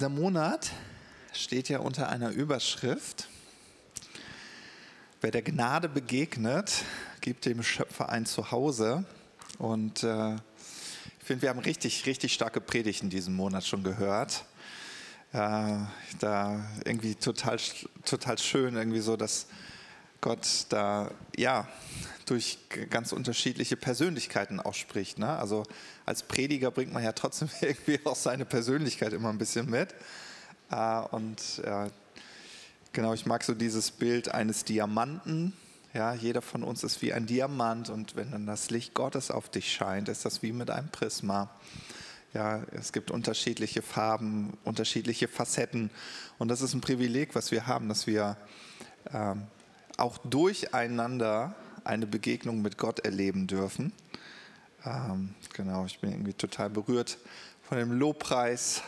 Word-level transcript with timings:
dieser 0.00 0.08
Monat 0.08 0.70
steht 1.34 1.68
ja 1.68 1.80
unter 1.80 2.08
einer 2.08 2.30
Überschrift. 2.30 3.28
Wer 5.20 5.30
der 5.30 5.42
Gnade 5.42 5.90
begegnet, 5.90 6.86
gibt 7.20 7.44
dem 7.44 7.62
Schöpfer 7.62 8.08
ein 8.08 8.24
Zuhause. 8.24 9.04
Und 9.58 10.02
äh, 10.02 10.36
ich 10.36 11.26
finde, 11.26 11.42
wir 11.42 11.50
haben 11.50 11.58
richtig, 11.58 12.06
richtig 12.06 12.32
starke 12.32 12.62
Predigten 12.62 13.10
diesen 13.10 13.34
Monat 13.34 13.66
schon 13.66 13.84
gehört. 13.84 14.46
Äh, 15.34 15.80
da 16.18 16.64
irgendwie 16.86 17.14
total, 17.14 17.58
total 18.06 18.38
schön, 18.38 18.76
irgendwie 18.76 19.00
so, 19.00 19.18
dass 19.18 19.48
Gott 20.20 20.66
da, 20.68 21.10
ja, 21.36 21.66
durch 22.26 22.58
ganz 22.90 23.12
unterschiedliche 23.12 23.76
Persönlichkeiten 23.76 24.60
ausspricht. 24.60 25.18
Ne? 25.18 25.28
Also 25.28 25.64
als 26.06 26.22
Prediger 26.22 26.70
bringt 26.70 26.92
man 26.92 27.02
ja 27.02 27.12
trotzdem 27.12 27.48
irgendwie 27.60 27.98
auch 28.04 28.16
seine 28.16 28.44
Persönlichkeit 28.44 29.12
immer 29.12 29.30
ein 29.30 29.38
bisschen 29.38 29.68
mit. 29.68 29.94
Äh, 30.70 31.00
und 31.10 31.60
ja, 31.64 31.88
genau, 32.92 33.14
ich 33.14 33.26
mag 33.26 33.42
so 33.42 33.54
dieses 33.54 33.90
Bild 33.90 34.32
eines 34.32 34.64
Diamanten. 34.64 35.54
Ja, 35.92 36.14
jeder 36.14 36.40
von 36.40 36.62
uns 36.62 36.84
ist 36.84 37.02
wie 37.02 37.12
ein 37.12 37.26
Diamant 37.26 37.90
und 37.90 38.14
wenn 38.14 38.30
dann 38.30 38.46
das 38.46 38.70
Licht 38.70 38.94
Gottes 38.94 39.32
auf 39.32 39.48
dich 39.48 39.72
scheint, 39.72 40.08
ist 40.08 40.24
das 40.24 40.40
wie 40.40 40.52
mit 40.52 40.70
einem 40.70 40.88
Prisma. 40.88 41.50
Ja, 42.32 42.62
es 42.70 42.92
gibt 42.92 43.10
unterschiedliche 43.10 43.82
Farben, 43.82 44.56
unterschiedliche 44.62 45.26
Facetten 45.26 45.90
und 46.38 46.46
das 46.46 46.60
ist 46.60 46.74
ein 46.74 46.80
Privileg, 46.80 47.34
was 47.34 47.50
wir 47.50 47.66
haben, 47.66 47.88
dass 47.88 48.06
wir 48.06 48.36
ähm, 49.12 49.48
auch 50.00 50.18
durcheinander 50.18 51.54
eine 51.84 52.06
Begegnung 52.06 52.62
mit 52.62 52.78
Gott 52.78 53.00
erleben 53.00 53.46
dürfen. 53.46 53.92
Ähm, 54.84 55.34
genau, 55.52 55.84
ich 55.84 55.98
bin 56.00 56.10
irgendwie 56.10 56.32
total 56.32 56.70
berührt 56.70 57.18
von 57.62 57.78
dem 57.78 57.92
Lobpreis. 57.92 58.82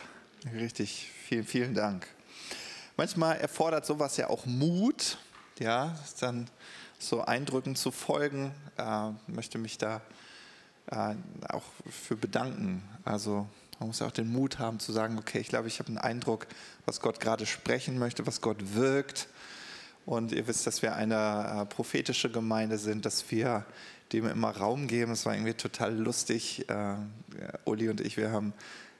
Richtig, 0.53 1.09
vielen, 1.25 1.45
vielen 1.45 1.73
Dank. 1.73 2.07
Manchmal 2.97 3.37
erfordert 3.37 3.85
sowas 3.85 4.17
ja 4.17 4.29
auch 4.29 4.45
Mut, 4.45 5.17
ja, 5.59 5.97
dann 6.19 6.49
so 6.99 7.21
Eindrücken 7.21 7.75
zu 7.75 7.91
folgen. 7.91 8.51
Äh, 8.77 9.09
möchte 9.27 9.57
mich 9.57 9.77
da 9.77 10.01
äh, 10.87 11.15
auch 11.49 11.63
für 11.89 12.15
bedanken. 12.15 12.83
Also 13.05 13.47
man 13.79 13.87
muss 13.87 13.99
ja 13.99 14.07
auch 14.07 14.11
den 14.11 14.31
Mut 14.31 14.59
haben 14.59 14.79
zu 14.79 14.91
sagen, 14.91 15.17
okay, 15.17 15.39
ich 15.39 15.49
glaube, 15.49 15.67
ich 15.67 15.79
habe 15.79 15.89
einen 15.89 15.97
Eindruck, 15.97 16.47
was 16.85 17.01
Gott 17.01 17.19
gerade 17.19 17.45
sprechen 17.45 17.97
möchte, 17.99 18.25
was 18.27 18.41
Gott 18.41 18.75
wirkt. 18.75 19.27
Und 20.05 20.31
ihr 20.31 20.47
wisst, 20.47 20.67
dass 20.67 20.81
wir 20.81 20.95
eine 20.95 21.61
äh, 21.61 21.65
prophetische 21.65 22.29
Gemeinde 22.29 22.77
sind, 22.77 23.05
dass 23.05 23.31
wir 23.31 23.65
dem 24.11 24.27
immer 24.27 24.55
Raum 24.55 24.87
geben. 24.87 25.13
Es 25.13 25.25
war 25.25 25.33
irgendwie 25.33 25.53
total 25.53 25.95
lustig. 25.95 26.67
Äh, 26.69 26.95
Uli 27.65 27.89
und 27.89 28.01
ich, 28.01 28.17
wir 28.17 28.31
haben 28.31 28.53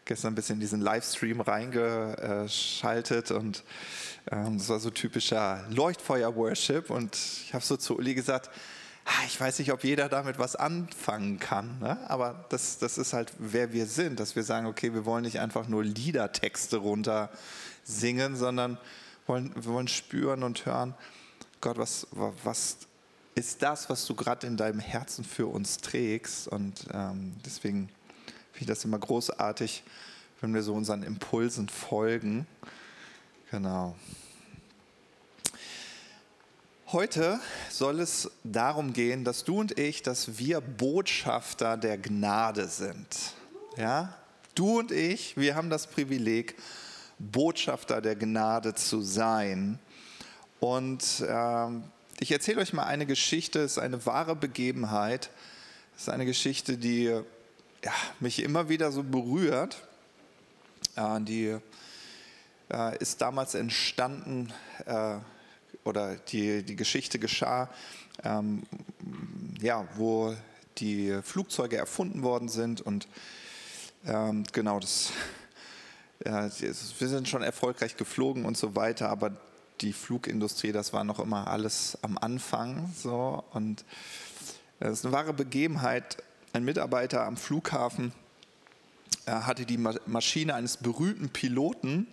gestern 0.05 0.33
ein 0.33 0.35
bisschen 0.35 0.59
diesen 0.59 0.81
Livestream 0.81 1.41
reingeschaltet 1.41 3.31
und 3.31 3.63
ähm, 4.31 4.57
das 4.57 4.69
war 4.69 4.79
so 4.79 4.89
typischer 4.89 5.65
Leuchtfeuer-Worship. 5.69 6.89
Und 6.89 7.15
ich 7.15 7.53
habe 7.53 7.63
so 7.63 7.77
zu 7.77 7.97
Uli 7.97 8.13
gesagt, 8.13 8.49
ah, 9.05 9.25
ich 9.27 9.39
weiß 9.39 9.59
nicht, 9.59 9.71
ob 9.71 9.83
jeder 9.83 10.09
damit 10.09 10.39
was 10.39 10.55
anfangen 10.55 11.39
kann, 11.39 11.79
ne? 11.79 11.97
aber 12.09 12.45
das, 12.49 12.77
das 12.79 12.97
ist 12.97 13.13
halt, 13.13 13.33
wer 13.37 13.73
wir 13.73 13.85
sind, 13.85 14.19
dass 14.19 14.35
wir 14.35 14.43
sagen, 14.43 14.65
okay, 14.67 14.93
wir 14.93 15.05
wollen 15.05 15.23
nicht 15.23 15.39
einfach 15.39 15.67
nur 15.67 15.83
Liedertexte 15.83 16.77
runter 16.77 17.29
singen, 17.83 18.35
sondern 18.35 18.77
wollen, 19.25 19.53
wir 19.55 19.65
wollen 19.65 19.87
spüren 19.87 20.43
und 20.43 20.65
hören, 20.65 20.93
Gott, 21.61 21.77
was, 21.77 22.07
was 22.11 22.77
ist 23.35 23.61
das, 23.61 23.89
was 23.89 24.05
du 24.05 24.15
gerade 24.15 24.47
in 24.47 24.57
deinem 24.57 24.79
Herzen 24.79 25.23
für 25.23 25.47
uns 25.47 25.77
trägst? 25.77 26.47
Und 26.47 26.85
ähm, 26.91 27.33
deswegen 27.45 27.89
finde 28.51 28.59
ich 28.61 28.67
das 28.67 28.85
immer 28.85 28.99
großartig, 28.99 29.83
wenn 30.41 30.53
wir 30.53 30.61
so 30.61 30.73
unseren 30.73 31.03
Impulsen 31.03 31.69
folgen. 31.69 32.45
Genau. 33.49 33.95
Heute 36.91 37.39
soll 37.71 38.01
es 38.01 38.29
darum 38.43 38.93
gehen, 38.93 39.23
dass 39.23 39.43
du 39.43 39.59
und 39.59 39.79
ich, 39.79 40.03
dass 40.03 40.37
wir 40.37 40.61
Botschafter 40.61 41.75
der 41.75 41.97
Gnade 41.97 42.67
sind. 42.67 43.07
Ja? 43.77 44.15
Du 44.53 44.79
und 44.79 44.91
ich, 44.91 45.35
wir 45.35 45.55
haben 45.55 45.71
das 45.71 45.87
Privileg, 45.87 46.55
Botschafter 47.19 48.01
der 48.01 48.15
Gnade 48.15 48.75
zu 48.75 49.01
sein. 49.01 49.79
Und 50.59 51.21
äh, 51.21 51.67
ich 52.19 52.31
erzähle 52.31 52.61
euch 52.61 52.73
mal 52.73 52.83
eine 52.83 53.05
Geschichte, 53.05 53.59
es 53.59 53.73
ist 53.73 53.77
eine 53.79 54.05
wahre 54.05 54.35
Begebenheit. 54.35 55.29
Es 55.95 56.03
ist 56.03 56.09
eine 56.09 56.25
Geschichte, 56.25 56.77
die 56.77 57.05
ja, 57.05 57.93
mich 58.19 58.41
immer 58.41 58.69
wieder 58.69 58.91
so 58.91 59.03
berührt. 59.03 59.83
Äh, 60.95 61.21
die 61.21 61.57
äh, 62.71 62.97
ist 62.97 63.21
damals 63.21 63.55
entstanden, 63.55 64.53
äh, 64.85 65.17
oder 65.83 66.15
die, 66.15 66.63
die 66.63 66.75
Geschichte 66.75 67.19
geschah, 67.19 67.69
ähm, 68.23 68.63
ja, 69.61 69.87
wo 69.95 70.35
die 70.77 71.19
Flugzeuge 71.23 71.77
erfunden 71.77 72.23
worden 72.23 72.49
sind. 72.49 72.81
Und 72.81 73.07
ähm, 74.05 74.43
genau, 74.51 74.79
das 74.79 75.11
ja, 76.25 76.49
wir 76.59 76.73
sind 77.07 77.27
schon 77.27 77.43
erfolgreich 77.43 77.97
geflogen 77.97 78.45
und 78.45 78.57
so 78.57 78.75
weiter, 78.75 79.09
aber 79.09 79.31
die 79.81 79.93
Flugindustrie, 79.93 80.71
das 80.71 80.93
war 80.93 81.03
noch 81.03 81.19
immer 81.19 81.47
alles 81.47 81.97
am 82.01 82.17
Anfang 82.17 82.93
so 82.95 83.43
und 83.51 83.83
es 84.79 84.99
ist 84.99 85.05
eine 85.05 85.13
wahre 85.13 85.33
Begebenheit. 85.33 86.17
Ein 86.53 86.63
Mitarbeiter 86.63 87.25
am 87.25 87.37
Flughafen 87.37 88.11
hatte 89.25 89.65
die 89.65 89.77
Maschine 89.77 90.55
eines 90.55 90.77
berühmten 90.77 91.29
Piloten 91.29 92.07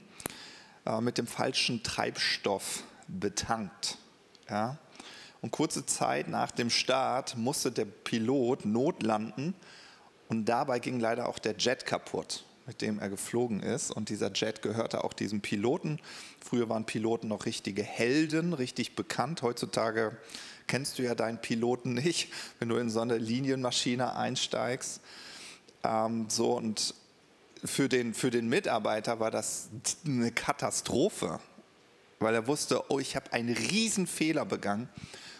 äh, 0.87 1.01
mit 1.01 1.19
dem 1.19 1.27
falschen 1.27 1.83
Treibstoff 1.83 2.85
betankt. 3.09 3.99
Ja? 4.49 4.79
Und 5.41 5.51
kurze 5.51 5.87
Zeit 5.87 6.29
nach 6.29 6.51
dem 6.51 6.71
Start 6.71 7.37
musste 7.37 7.73
der 7.73 7.87
Pilot 7.87 8.65
notlanden 8.65 9.55
und 10.29 10.45
dabei 10.45 10.79
ging 10.79 11.01
leider 11.01 11.29
auch 11.29 11.39
der 11.39 11.57
Jet 11.57 11.87
kaputt 11.87 12.45
mit 12.71 12.83
dem 12.83 13.01
er 13.01 13.09
geflogen 13.09 13.65
ist. 13.65 13.91
Und 13.91 14.11
dieser 14.11 14.31
Jet 14.33 14.63
gehörte 14.63 15.03
auch 15.03 15.13
diesem 15.13 15.41
Piloten. 15.41 15.99
Früher 16.41 16.69
waren 16.69 16.87
Piloten 16.87 17.27
noch 17.27 17.45
richtige 17.45 17.83
Helden, 17.83 18.53
richtig 18.53 18.95
bekannt. 18.95 19.43
Heutzutage 19.43 20.17
kennst 20.69 20.97
du 20.97 21.03
ja 21.03 21.17
deinen 21.17 21.41
Piloten 21.41 21.95
nicht, 21.95 22.33
wenn 22.61 22.69
du 22.69 22.77
in 22.77 22.89
so 22.89 23.01
eine 23.01 23.19
Linienmaschine 23.19 24.15
einsteigst. 24.15 25.01
Ähm, 25.83 26.27
so 26.29 26.53
und 26.53 26.95
für 27.65 27.89
den, 27.89 28.15
für 28.15 28.31
den 28.31 28.49
Mitarbeiter 28.49 29.19
war 29.19 29.33
das 29.33 29.69
eine 30.07 30.31
Katastrophe, 30.31 31.41
weil 32.21 32.37
er 32.37 32.47
wusste, 32.47 32.89
oh, 32.89 33.01
ich 33.01 33.17
habe 33.17 33.33
einen 33.33 33.53
riesen 33.53 34.07
Fehler 34.07 34.45
begangen. 34.45 34.89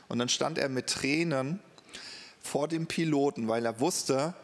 Und 0.09 0.19
dann 0.19 0.29
stand 0.29 0.59
er 0.59 0.69
mit 0.69 0.89
Tränen 0.89 1.61
vor 2.41 2.67
dem 2.67 2.89
Piloten, 2.89 3.47
weil 3.47 3.65
er 3.65 3.79
wusste, 3.79 4.35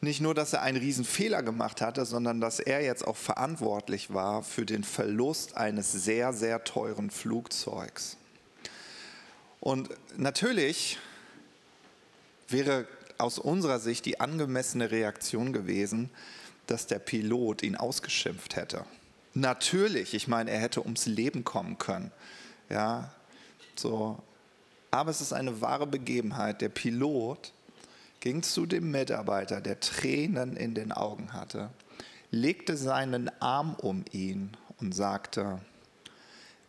nicht 0.00 0.20
nur, 0.20 0.34
dass 0.34 0.52
er 0.52 0.62
einen 0.62 0.78
riesen 0.78 1.04
Fehler 1.04 1.42
gemacht 1.42 1.80
hatte, 1.80 2.04
sondern 2.04 2.40
dass 2.40 2.60
er 2.60 2.82
jetzt 2.82 3.06
auch 3.06 3.16
verantwortlich 3.16 4.14
war 4.14 4.42
für 4.42 4.64
den 4.64 4.84
Verlust 4.84 5.56
eines 5.56 5.92
sehr, 5.92 6.32
sehr 6.32 6.62
teuren 6.64 7.10
Flugzeugs. 7.10 8.16
Und 9.60 9.90
natürlich 10.16 10.98
wäre 12.48 12.86
aus 13.18 13.38
unserer 13.38 13.80
Sicht 13.80 14.06
die 14.06 14.20
angemessene 14.20 14.90
Reaktion 14.90 15.52
gewesen, 15.52 16.10
dass 16.66 16.86
der 16.86 17.00
Pilot 17.00 17.62
ihn 17.62 17.74
ausgeschimpft 17.74 18.54
hätte. 18.54 18.84
Natürlich, 19.34 20.14
ich 20.14 20.28
meine, 20.28 20.50
er 20.50 20.60
hätte 20.60 20.82
ums 20.82 21.06
Leben 21.06 21.44
kommen 21.44 21.78
können. 21.78 22.12
Ja, 22.68 23.12
so. 23.74 24.22
Aber 24.90 25.10
es 25.10 25.20
ist 25.20 25.32
eine 25.32 25.60
wahre 25.60 25.86
Begebenheit. 25.86 26.60
Der 26.60 26.68
Pilot 26.68 27.52
ging 28.20 28.42
zu 28.42 28.66
dem 28.66 28.90
Mitarbeiter, 28.90 29.60
der 29.60 29.80
Tränen 29.80 30.56
in 30.56 30.74
den 30.74 30.92
Augen 30.92 31.32
hatte, 31.32 31.70
legte 32.30 32.76
seinen 32.76 33.30
Arm 33.40 33.74
um 33.74 34.04
ihn 34.12 34.56
und 34.80 34.94
sagte, 34.94 35.60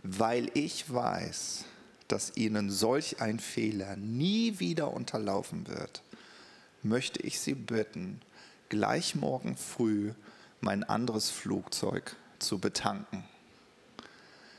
weil 0.03 0.49
ich 0.53 0.91
weiß, 0.93 1.65
dass 2.07 2.37
Ihnen 2.37 2.69
solch 2.69 3.21
ein 3.21 3.39
Fehler 3.39 3.95
nie 3.95 4.59
wieder 4.59 4.93
unterlaufen 4.93 5.67
wird, 5.67 6.01
möchte 6.81 7.21
ich 7.21 7.39
Sie 7.39 7.53
bitten, 7.53 8.21
gleich 8.69 9.15
morgen 9.15 9.57
früh 9.57 10.13
mein 10.61 10.83
anderes 10.83 11.29
Flugzeug 11.29 12.15
zu 12.39 12.59
betanken. 12.59 13.23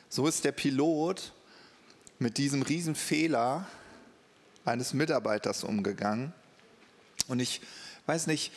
So 0.09 0.27
ist 0.27 0.45
der 0.45 0.53
Pilot 0.53 1.33
mit 2.19 2.37
diesem 2.37 2.63
Riesenfehler 2.63 3.67
eines 4.65 4.93
Mitarbeiters 4.93 5.65
umgegangen 5.65 6.35
und 7.31 7.41
ich 7.41 7.61
weiß 8.07 8.27
nicht, 8.27 8.53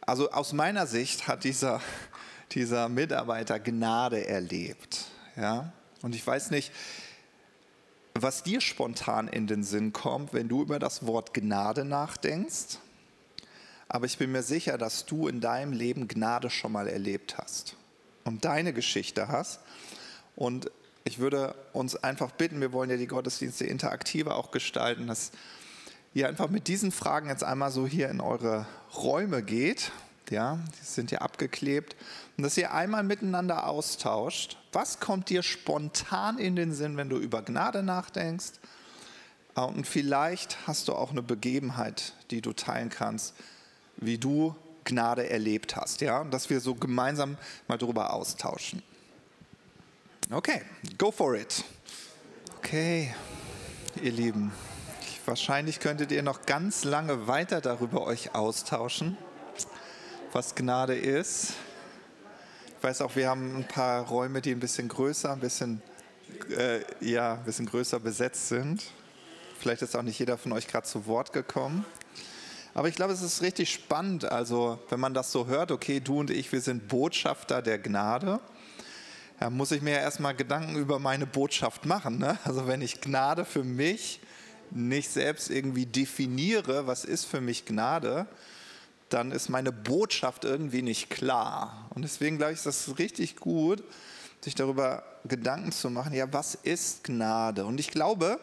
also 0.00 0.30
aus 0.30 0.52
meiner 0.52 0.86
Sicht 0.86 1.28
hat 1.28 1.44
dieser, 1.44 1.80
dieser 2.52 2.88
Mitarbeiter 2.88 3.60
Gnade 3.60 4.26
erlebt. 4.26 5.04
Ja? 5.36 5.72
Und 6.02 6.14
ich 6.14 6.26
weiß 6.26 6.50
nicht, 6.50 6.72
was 8.14 8.42
dir 8.42 8.62
spontan 8.62 9.28
in 9.28 9.46
den 9.46 9.62
Sinn 9.62 9.92
kommt, 9.92 10.32
wenn 10.32 10.48
du 10.48 10.62
über 10.62 10.78
das 10.78 11.06
Wort 11.06 11.34
Gnade 11.34 11.84
nachdenkst. 11.84 12.78
Aber 13.88 14.06
ich 14.06 14.16
bin 14.16 14.32
mir 14.32 14.42
sicher, 14.42 14.78
dass 14.78 15.04
du 15.04 15.28
in 15.28 15.40
deinem 15.40 15.72
Leben 15.72 16.08
Gnade 16.08 16.48
schon 16.48 16.72
mal 16.72 16.88
erlebt 16.88 17.36
hast. 17.38 17.76
und 18.24 18.44
deine 18.44 18.72
Geschichte 18.72 19.28
hast. 19.28 19.60
Und 20.34 20.70
ich 21.04 21.18
würde 21.18 21.54
uns 21.72 21.94
einfach 21.94 22.32
bitten, 22.32 22.60
wir 22.60 22.72
wollen 22.72 22.90
ja 22.90 22.96
die 22.96 23.06
Gottesdienste 23.06 23.64
interaktiver 23.64 24.34
auch 24.34 24.50
gestalten, 24.50 25.06
dass 25.06 25.30
ihr 26.16 26.28
einfach 26.28 26.48
mit 26.48 26.66
diesen 26.66 26.92
Fragen 26.92 27.28
jetzt 27.28 27.44
einmal 27.44 27.70
so 27.70 27.86
hier 27.86 28.08
in 28.08 28.22
eure 28.22 28.66
Räume 28.96 29.42
geht. 29.42 29.92
Ja, 30.30 30.58
die 30.80 30.84
sind 30.84 31.10
ja 31.10 31.18
abgeklebt. 31.18 31.94
Und 32.36 32.42
dass 32.42 32.56
ihr 32.56 32.72
einmal 32.72 33.02
miteinander 33.02 33.66
austauscht. 33.66 34.56
Was 34.72 34.98
kommt 34.98 35.28
dir 35.28 35.42
spontan 35.42 36.38
in 36.38 36.56
den 36.56 36.72
Sinn, 36.72 36.96
wenn 36.96 37.10
du 37.10 37.18
über 37.18 37.42
Gnade 37.42 37.82
nachdenkst? 37.82 38.52
Ah, 39.54 39.64
und 39.64 39.86
vielleicht 39.86 40.66
hast 40.66 40.88
du 40.88 40.94
auch 40.94 41.10
eine 41.10 41.22
Begebenheit, 41.22 42.14
die 42.30 42.40
du 42.40 42.54
teilen 42.54 42.88
kannst, 42.88 43.34
wie 43.98 44.16
du 44.16 44.56
Gnade 44.84 45.28
erlebt 45.28 45.76
hast. 45.76 46.00
Ja, 46.00 46.22
und 46.22 46.30
dass 46.32 46.48
wir 46.48 46.60
so 46.60 46.74
gemeinsam 46.74 47.36
mal 47.68 47.76
darüber 47.76 48.14
austauschen. 48.14 48.82
Okay, 50.30 50.62
go 50.96 51.10
for 51.10 51.36
it. 51.36 51.62
Okay, 52.56 53.14
ihr 54.02 54.12
Lieben, 54.12 54.50
wahrscheinlich 55.26 55.80
könntet 55.80 56.12
ihr 56.12 56.22
noch 56.22 56.46
ganz 56.46 56.84
lange 56.84 57.26
weiter 57.26 57.60
darüber 57.60 58.02
euch 58.02 58.34
austauschen, 58.34 59.16
was 60.32 60.54
Gnade 60.54 60.96
ist. 60.96 61.54
Ich 62.78 62.84
weiß 62.84 63.00
auch, 63.00 63.16
wir 63.16 63.28
haben 63.28 63.56
ein 63.56 63.68
paar 63.68 64.06
Räume, 64.06 64.40
die 64.40 64.52
ein 64.52 64.60
bisschen 64.60 64.88
größer, 64.88 65.32
ein 65.32 65.40
bisschen, 65.40 65.82
äh, 66.56 66.80
ja, 67.00 67.34
ein 67.34 67.44
bisschen 67.44 67.66
größer 67.66 67.98
besetzt 67.98 68.48
sind. 68.48 68.84
Vielleicht 69.58 69.82
ist 69.82 69.96
auch 69.96 70.02
nicht 70.02 70.18
jeder 70.18 70.38
von 70.38 70.52
euch 70.52 70.68
gerade 70.68 70.86
zu 70.86 71.06
Wort 71.06 71.32
gekommen. 71.32 71.84
Aber 72.74 72.88
ich 72.88 72.94
glaube, 72.94 73.12
es 73.12 73.22
ist 73.22 73.42
richtig 73.42 73.72
spannend, 73.72 74.26
also 74.26 74.78
wenn 74.90 75.00
man 75.00 75.14
das 75.14 75.32
so 75.32 75.46
hört, 75.46 75.72
okay, 75.72 76.00
du 76.00 76.20
und 76.20 76.30
ich, 76.30 76.52
wir 76.52 76.60
sind 76.60 76.88
Botschafter 76.88 77.62
der 77.62 77.78
Gnade 77.78 78.40
ja, 79.40 79.50
muss 79.50 79.70
ich 79.70 79.82
mir 79.82 79.92
ja 79.92 79.98
erstmal 79.98 80.34
Gedanken 80.34 80.76
über 80.76 80.98
meine 80.98 81.26
Botschaft 81.26 81.84
machen. 81.84 82.18
Ne? 82.18 82.38
Also 82.44 82.66
wenn 82.66 82.80
ich 82.80 83.00
Gnade 83.00 83.44
für 83.44 83.64
mich 83.64 84.20
nicht 84.70 85.10
selbst 85.10 85.50
irgendwie 85.50 85.86
definiere, 85.86 86.86
was 86.86 87.04
ist 87.04 87.24
für 87.24 87.40
mich 87.40 87.64
Gnade, 87.64 88.26
dann 89.08 89.30
ist 89.32 89.48
meine 89.48 89.72
Botschaft 89.72 90.44
irgendwie 90.44 90.82
nicht 90.82 91.10
klar. 91.10 91.88
Und 91.94 92.02
deswegen 92.02 92.38
glaube 92.38 92.52
ich, 92.52 92.58
ist 92.58 92.66
das 92.66 92.98
richtig 92.98 93.36
gut, 93.36 93.82
sich 94.40 94.54
darüber 94.54 95.02
Gedanken 95.24 95.72
zu 95.72 95.90
machen, 95.90 96.12
ja, 96.12 96.32
was 96.32 96.54
ist 96.54 97.04
Gnade? 97.04 97.64
Und 97.64 97.80
ich 97.80 97.90
glaube, 97.90 98.38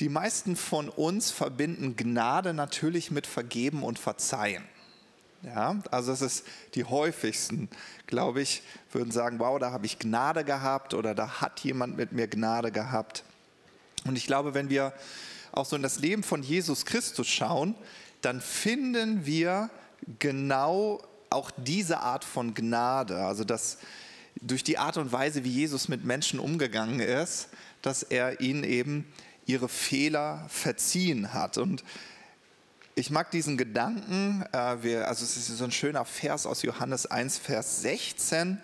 die 0.00 0.08
meisten 0.08 0.56
von 0.56 0.88
uns 0.88 1.30
verbinden 1.30 1.96
Gnade 1.96 2.54
natürlich 2.54 3.10
mit 3.10 3.26
Vergeben 3.26 3.82
und 3.82 3.98
Verzeihen. 3.98 4.64
Ja, 5.42 5.82
also 5.90 6.12
es 6.12 6.22
ist 6.22 6.46
die 6.74 6.84
häufigsten, 6.84 7.68
glaube 8.06 8.42
ich, 8.42 8.62
würden 8.92 9.10
sagen, 9.10 9.40
wow, 9.40 9.58
da 9.58 9.72
habe 9.72 9.86
ich 9.86 9.98
Gnade 9.98 10.44
gehabt 10.44 10.94
oder 10.94 11.14
da 11.14 11.40
hat 11.40 11.60
jemand 11.60 11.96
mit 11.96 12.12
mir 12.12 12.28
Gnade 12.28 12.70
gehabt. 12.70 13.24
Und 14.04 14.16
ich 14.16 14.26
glaube, 14.26 14.54
wenn 14.54 14.70
wir 14.70 14.92
auch 15.52 15.66
so 15.66 15.76
in 15.76 15.82
das 15.82 15.98
Leben 15.98 16.22
von 16.22 16.42
Jesus 16.42 16.84
Christus 16.84 17.28
schauen, 17.28 17.74
dann 18.20 18.40
finden 18.40 19.26
wir 19.26 19.70
genau 20.18 21.00
auch 21.30 21.50
diese 21.56 22.00
Art 22.00 22.24
von 22.24 22.54
Gnade, 22.54 23.24
also 23.24 23.44
dass 23.44 23.78
durch 24.40 24.64
die 24.64 24.78
Art 24.78 24.96
und 24.96 25.12
Weise, 25.12 25.44
wie 25.44 25.50
Jesus 25.50 25.88
mit 25.88 26.04
Menschen 26.04 26.38
umgegangen 26.40 27.00
ist, 27.00 27.48
dass 27.80 28.02
er 28.02 28.40
ihnen 28.40 28.64
eben 28.64 29.06
ihre 29.46 29.68
Fehler 29.68 30.46
verziehen 30.48 31.32
hat. 31.32 31.58
Und 31.58 31.84
ich 32.94 33.10
mag 33.10 33.30
diesen 33.30 33.56
Gedanken, 33.56 34.44
äh, 34.52 34.82
wir, 34.82 35.08
also 35.08 35.24
es 35.24 35.36
ist 35.36 35.48
so 35.48 35.64
ein 35.64 35.72
schöner 35.72 36.04
Vers 36.04 36.46
aus 36.46 36.62
Johannes 36.62 37.06
1, 37.06 37.38
Vers 37.38 37.82
16, 37.82 38.60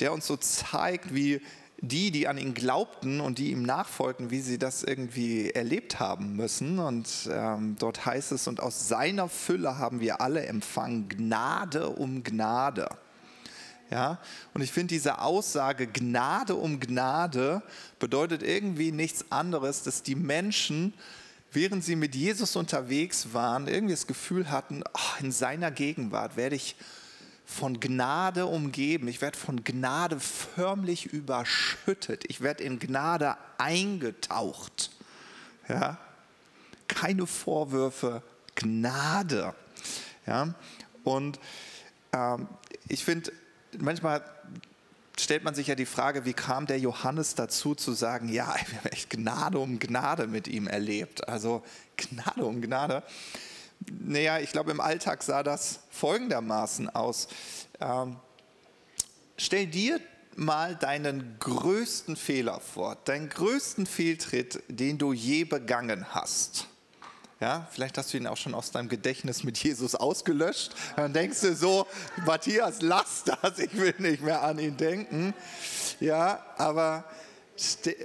der 0.00 0.12
uns 0.12 0.26
so 0.26 0.36
zeigt, 0.36 1.14
wie 1.14 1.40
die, 1.80 2.10
die 2.10 2.26
an 2.26 2.38
ihn 2.38 2.54
glaubten 2.54 3.20
und 3.20 3.38
die 3.38 3.52
ihm 3.52 3.62
nachfolgten, 3.62 4.30
wie 4.30 4.40
sie 4.40 4.58
das 4.58 4.82
irgendwie 4.82 5.50
erlebt 5.50 6.00
haben 6.00 6.34
müssen. 6.34 6.78
Und 6.78 7.08
ähm, 7.32 7.76
dort 7.78 8.04
heißt 8.04 8.32
es, 8.32 8.48
und 8.48 8.60
aus 8.60 8.88
seiner 8.88 9.28
Fülle 9.28 9.78
haben 9.78 10.00
wir 10.00 10.20
alle 10.20 10.44
empfangen 10.46 11.08
Gnade 11.08 11.88
um 11.88 12.24
Gnade. 12.24 12.88
Ja, 13.90 14.18
und 14.52 14.60
ich 14.60 14.70
finde 14.70 14.88
diese 14.88 15.20
Aussage 15.22 15.86
Gnade 15.86 16.56
um 16.56 16.78
Gnade 16.78 17.62
bedeutet 17.98 18.42
irgendwie 18.42 18.92
nichts 18.92 19.26
anderes, 19.30 19.82
dass 19.82 20.02
die 20.02 20.16
Menschen 20.16 20.92
während 21.52 21.84
sie 21.84 21.96
mit 21.96 22.14
Jesus 22.14 22.56
unterwegs 22.56 23.28
waren, 23.32 23.68
irgendwie 23.68 23.94
das 23.94 24.06
Gefühl 24.06 24.50
hatten, 24.50 24.82
oh, 24.92 25.22
in 25.22 25.32
seiner 25.32 25.70
Gegenwart 25.70 26.36
werde 26.36 26.56
ich 26.56 26.76
von 27.48 27.80
Gnade 27.80 28.44
umgeben. 28.44 29.08
Ich 29.08 29.22
werde 29.22 29.38
von 29.38 29.64
Gnade 29.64 30.20
förmlich 30.20 31.06
überschüttet. 31.06 32.24
Ich 32.28 32.42
werde 32.42 32.62
in 32.62 32.78
Gnade 32.78 33.36
eingetaucht. 33.56 34.90
Ja? 35.66 35.96
Keine 36.88 37.26
Vorwürfe, 37.26 38.22
Gnade. 38.54 39.54
Ja? 40.26 40.54
Und 41.04 41.40
ähm, 42.12 42.48
ich 42.86 43.02
finde, 43.02 43.32
manchmal 43.78 44.22
stellt 45.18 45.42
man 45.42 45.54
sich 45.54 45.68
ja 45.68 45.74
die 45.74 45.86
Frage, 45.86 46.26
wie 46.26 46.34
kam 46.34 46.66
der 46.66 46.78
Johannes 46.78 47.34
dazu 47.34 47.74
zu 47.74 47.94
sagen, 47.94 48.28
ja, 48.28 48.54
wir 48.68 48.78
haben 48.78 48.88
echt 48.90 49.08
Gnade 49.08 49.58
um 49.58 49.78
Gnade 49.78 50.26
mit 50.26 50.48
ihm 50.48 50.66
erlebt. 50.66 51.26
Also 51.26 51.64
Gnade 51.96 52.44
um 52.44 52.60
Gnade. 52.60 53.02
Naja, 53.90 54.38
ich 54.38 54.52
glaube, 54.52 54.70
im 54.70 54.80
Alltag 54.80 55.22
sah 55.22 55.42
das 55.42 55.80
folgendermaßen 55.90 56.90
aus. 56.90 57.28
Ähm, 57.80 58.16
stell 59.36 59.66
dir 59.66 60.00
mal 60.36 60.76
deinen 60.76 61.36
größten 61.40 62.16
Fehler 62.16 62.60
vor, 62.60 62.96
deinen 63.04 63.28
größten 63.28 63.86
Fehltritt, 63.86 64.62
den 64.68 64.98
du 64.98 65.12
je 65.12 65.44
begangen 65.44 66.14
hast. 66.14 66.66
Ja, 67.40 67.68
vielleicht 67.70 67.96
hast 67.98 68.12
du 68.12 68.16
ihn 68.16 68.26
auch 68.26 68.36
schon 68.36 68.54
aus 68.54 68.72
deinem 68.72 68.88
Gedächtnis 68.88 69.44
mit 69.44 69.58
Jesus 69.58 69.94
ausgelöscht. 69.94 70.74
Dann 70.96 71.12
denkst 71.12 71.40
du 71.40 71.54
so, 71.54 71.86
Matthias, 72.26 72.82
lass 72.82 73.24
das, 73.24 73.60
ich 73.60 73.76
will 73.76 73.94
nicht 73.98 74.22
mehr 74.22 74.42
an 74.42 74.58
ihn 74.58 74.76
denken. 74.76 75.34
Ja, 76.00 76.44
aber, 76.56 77.04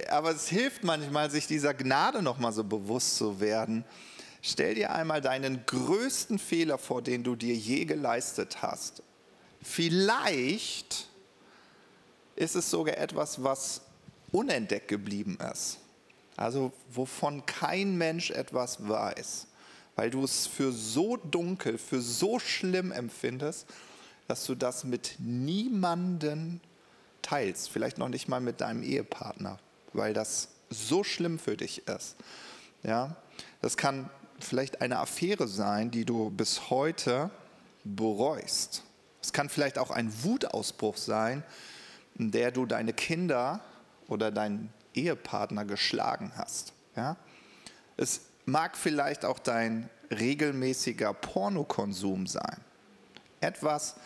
aber 0.08 0.30
es 0.30 0.48
hilft 0.48 0.84
manchmal, 0.84 1.30
sich 1.30 1.48
dieser 1.48 1.74
Gnade 1.74 2.22
nochmal 2.22 2.52
so 2.52 2.62
bewusst 2.62 3.16
zu 3.16 3.40
werden. 3.40 3.84
Stell 4.46 4.74
dir 4.74 4.92
einmal 4.92 5.22
deinen 5.22 5.64
größten 5.64 6.38
Fehler 6.38 6.76
vor, 6.76 7.00
den 7.00 7.24
du 7.24 7.34
dir 7.34 7.54
je 7.54 7.86
geleistet 7.86 8.60
hast. 8.60 9.02
Vielleicht 9.62 11.08
ist 12.36 12.54
es 12.54 12.68
sogar 12.68 12.98
etwas, 12.98 13.42
was 13.42 13.80
unentdeckt 14.32 14.88
geblieben 14.88 15.38
ist. 15.50 15.78
Also 16.36 16.74
wovon 16.90 17.46
kein 17.46 17.96
Mensch 17.96 18.32
etwas 18.32 18.86
weiß, 18.86 19.46
weil 19.96 20.10
du 20.10 20.22
es 20.24 20.46
für 20.46 20.72
so 20.72 21.16
dunkel, 21.16 21.78
für 21.78 22.02
so 22.02 22.38
schlimm 22.38 22.92
empfindest, 22.92 23.66
dass 24.28 24.44
du 24.44 24.54
das 24.54 24.84
mit 24.84 25.14
niemanden 25.20 26.60
teilst, 27.22 27.70
vielleicht 27.70 27.96
noch 27.96 28.10
nicht 28.10 28.28
mal 28.28 28.42
mit 28.42 28.60
deinem 28.60 28.82
Ehepartner, 28.82 29.58
weil 29.94 30.12
das 30.12 30.48
so 30.68 31.02
schlimm 31.02 31.38
für 31.38 31.56
dich 31.56 31.88
ist. 31.88 32.16
Ja, 32.82 33.16
das 33.62 33.78
kann 33.78 34.10
vielleicht 34.44 34.80
eine 34.80 34.98
Affäre 34.98 35.48
sein, 35.48 35.90
die 35.90 36.04
du 36.04 36.30
bis 36.30 36.70
heute 36.70 37.30
bereust. 37.84 38.82
Es 39.22 39.32
kann 39.32 39.48
vielleicht 39.48 39.78
auch 39.78 39.90
ein 39.90 40.12
Wutausbruch 40.22 40.96
sein, 40.96 41.42
in 42.16 42.30
der 42.30 42.50
du 42.50 42.66
deine 42.66 42.92
Kinder 42.92 43.60
oder 44.08 44.30
dein 44.30 44.72
Ehepartner 44.94 45.64
geschlagen 45.64 46.32
hast. 46.36 46.72
Ja? 46.96 47.16
Es 47.96 48.22
mag 48.44 48.76
vielleicht 48.76 49.24
auch 49.24 49.38
dein 49.38 49.88
regelmäßiger 50.10 51.12
Pornokonsum 51.14 52.26
sein. 52.26 52.60
Etwas, 53.40 53.96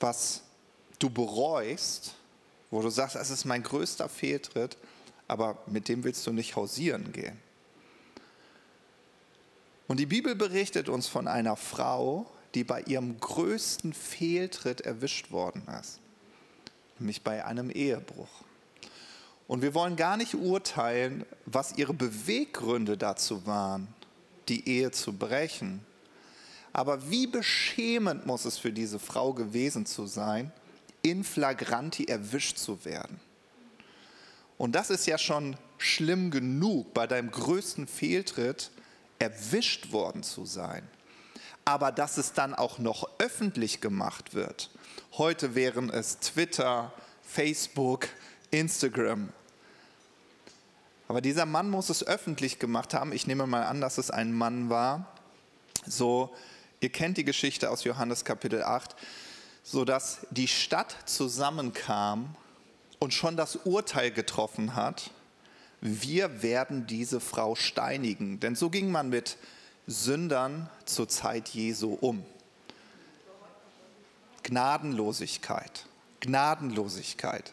was 0.00 0.42
du 0.98 1.10
bereust, 1.10 2.14
wo 2.70 2.82
du 2.82 2.90
sagst, 2.90 3.16
es 3.16 3.30
ist 3.30 3.44
mein 3.44 3.62
größter 3.62 4.08
Fehltritt, 4.08 4.76
aber 5.28 5.58
mit 5.66 5.88
dem 5.88 6.04
willst 6.04 6.26
du 6.26 6.32
nicht 6.32 6.56
hausieren 6.56 7.12
gehen. 7.12 7.38
Und 9.92 9.98
die 9.98 10.06
Bibel 10.06 10.34
berichtet 10.34 10.88
uns 10.88 11.06
von 11.06 11.28
einer 11.28 11.54
Frau, 11.54 12.24
die 12.54 12.64
bei 12.64 12.80
ihrem 12.80 13.20
größten 13.20 13.92
Fehltritt 13.92 14.80
erwischt 14.80 15.30
worden 15.30 15.64
ist, 15.78 16.00
nämlich 16.98 17.20
bei 17.20 17.44
einem 17.44 17.68
Ehebruch. 17.68 18.30
Und 19.46 19.60
wir 19.60 19.74
wollen 19.74 19.96
gar 19.96 20.16
nicht 20.16 20.32
urteilen, 20.32 21.26
was 21.44 21.76
ihre 21.76 21.92
Beweggründe 21.92 22.96
dazu 22.96 23.44
waren, 23.44 23.86
die 24.48 24.66
Ehe 24.66 24.92
zu 24.92 25.12
brechen. 25.12 25.84
Aber 26.72 27.10
wie 27.10 27.26
beschämend 27.26 28.24
muss 28.24 28.46
es 28.46 28.56
für 28.56 28.72
diese 28.72 28.98
Frau 28.98 29.34
gewesen 29.34 29.84
zu 29.84 30.06
sein, 30.06 30.52
in 31.02 31.22
flagranti 31.22 32.06
erwischt 32.06 32.56
zu 32.56 32.86
werden. 32.86 33.20
Und 34.56 34.72
das 34.72 34.88
ist 34.88 35.06
ja 35.06 35.18
schon 35.18 35.54
schlimm 35.76 36.30
genug, 36.30 36.94
bei 36.94 37.06
deinem 37.06 37.30
größten 37.30 37.86
Fehltritt 37.86 38.70
erwischt 39.22 39.92
worden 39.92 40.22
zu 40.22 40.44
sein. 40.44 40.88
aber 41.64 41.92
dass 41.92 42.16
es 42.16 42.32
dann 42.32 42.54
auch 42.54 42.80
noch 42.80 43.08
öffentlich 43.18 43.80
gemacht 43.80 44.34
wird. 44.34 44.68
Heute 45.16 45.54
wären 45.54 45.90
es 45.90 46.18
Twitter, 46.18 46.92
Facebook, 47.22 48.08
Instagram. 48.50 49.28
Aber 51.06 51.20
dieser 51.20 51.46
Mann 51.46 51.70
muss 51.70 51.88
es 51.88 52.04
öffentlich 52.04 52.58
gemacht 52.58 52.94
haben. 52.94 53.12
Ich 53.12 53.28
nehme 53.28 53.46
mal 53.46 53.62
an, 53.64 53.80
dass 53.80 53.98
es 53.98 54.10
ein 54.10 54.32
Mann 54.32 54.70
war. 54.70 55.06
So, 55.86 56.34
ihr 56.80 56.90
kennt 56.90 57.16
die 57.16 57.24
Geschichte 57.24 57.70
aus 57.70 57.84
Johannes 57.84 58.24
Kapitel 58.24 58.64
8, 58.64 58.96
so 59.62 59.84
dass 59.84 60.26
die 60.30 60.48
Stadt 60.48 60.96
zusammenkam 61.04 62.34
und 62.98 63.14
schon 63.14 63.36
das 63.36 63.54
Urteil 63.54 64.10
getroffen 64.10 64.74
hat, 64.74 65.10
wir 65.82 66.42
werden 66.42 66.86
diese 66.86 67.20
Frau 67.20 67.56
steinigen. 67.56 68.38
Denn 68.38 68.54
so 68.54 68.70
ging 68.70 68.90
man 68.90 69.08
mit 69.10 69.36
Sündern 69.88 70.70
zur 70.84 71.08
Zeit 71.08 71.48
Jesu 71.48 71.98
um. 72.00 72.24
Gnadenlosigkeit, 74.44 75.84
Gnadenlosigkeit. 76.20 77.52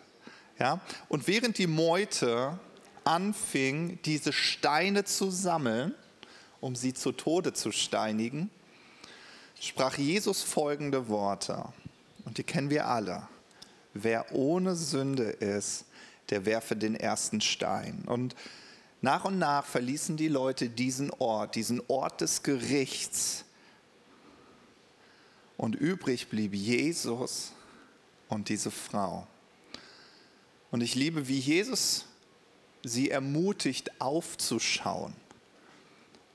Ja? 0.59 0.79
Und 1.07 1.27
während 1.27 1.57
die 1.57 1.67
Meute 1.67 2.59
anfing, 3.03 3.99
diese 4.05 4.31
Steine 4.31 5.05
zu 5.05 5.31
sammeln, 5.31 5.95
um 6.61 6.75
sie 6.75 6.93
zu 6.93 7.11
Tode 7.11 7.53
zu 7.53 7.71
steinigen, 7.71 8.51
sprach 9.59 9.97
Jesus 9.97 10.43
folgende 10.43 11.09
Worte. 11.09 11.65
Und 12.25 12.37
die 12.37 12.43
kennen 12.43 12.69
wir 12.69 12.87
alle. 12.87 13.27
Wer 13.95 14.31
ohne 14.33 14.75
Sünde 14.75 15.23
ist, 15.23 15.85
der 16.29 16.45
werfe 16.45 16.75
den 16.75 16.95
ersten 16.95 17.41
Stein. 17.41 18.03
Und 18.05 18.35
nach 19.01 19.25
und 19.25 19.39
nach 19.39 19.65
verließen 19.65 20.17
die 20.17 20.27
Leute 20.27 20.69
diesen 20.69 21.11
Ort, 21.11 21.55
diesen 21.55 21.81
Ort 21.87 22.21
des 22.21 22.43
Gerichts. 22.43 23.45
Und 25.57 25.75
übrig 25.75 26.27
blieb 26.27 26.53
Jesus 26.53 27.53
und 28.27 28.49
diese 28.49 28.71
Frau. 28.71 29.27
Und 30.71 30.81
ich 30.81 30.95
liebe, 30.95 31.27
wie 31.27 31.39
Jesus 31.39 32.05
sie 32.83 33.09
ermutigt, 33.09 33.99
aufzuschauen 33.99 35.13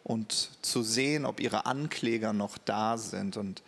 und 0.03 0.51
zu 0.61 0.83
sehen, 0.83 1.25
ob 1.25 1.41
ihre 1.41 1.67
Ankläger 1.67 2.33
noch 2.33 2.59
da 2.59 2.99
sind. 2.99 3.37
Und 3.37 3.63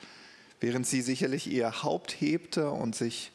während 0.60 0.86
sie 0.86 1.02
sicherlich 1.02 1.46
ihr 1.46 1.82
Haupt 1.82 2.20
hebte 2.20 2.70
und 2.70 2.94
sich 2.94 3.32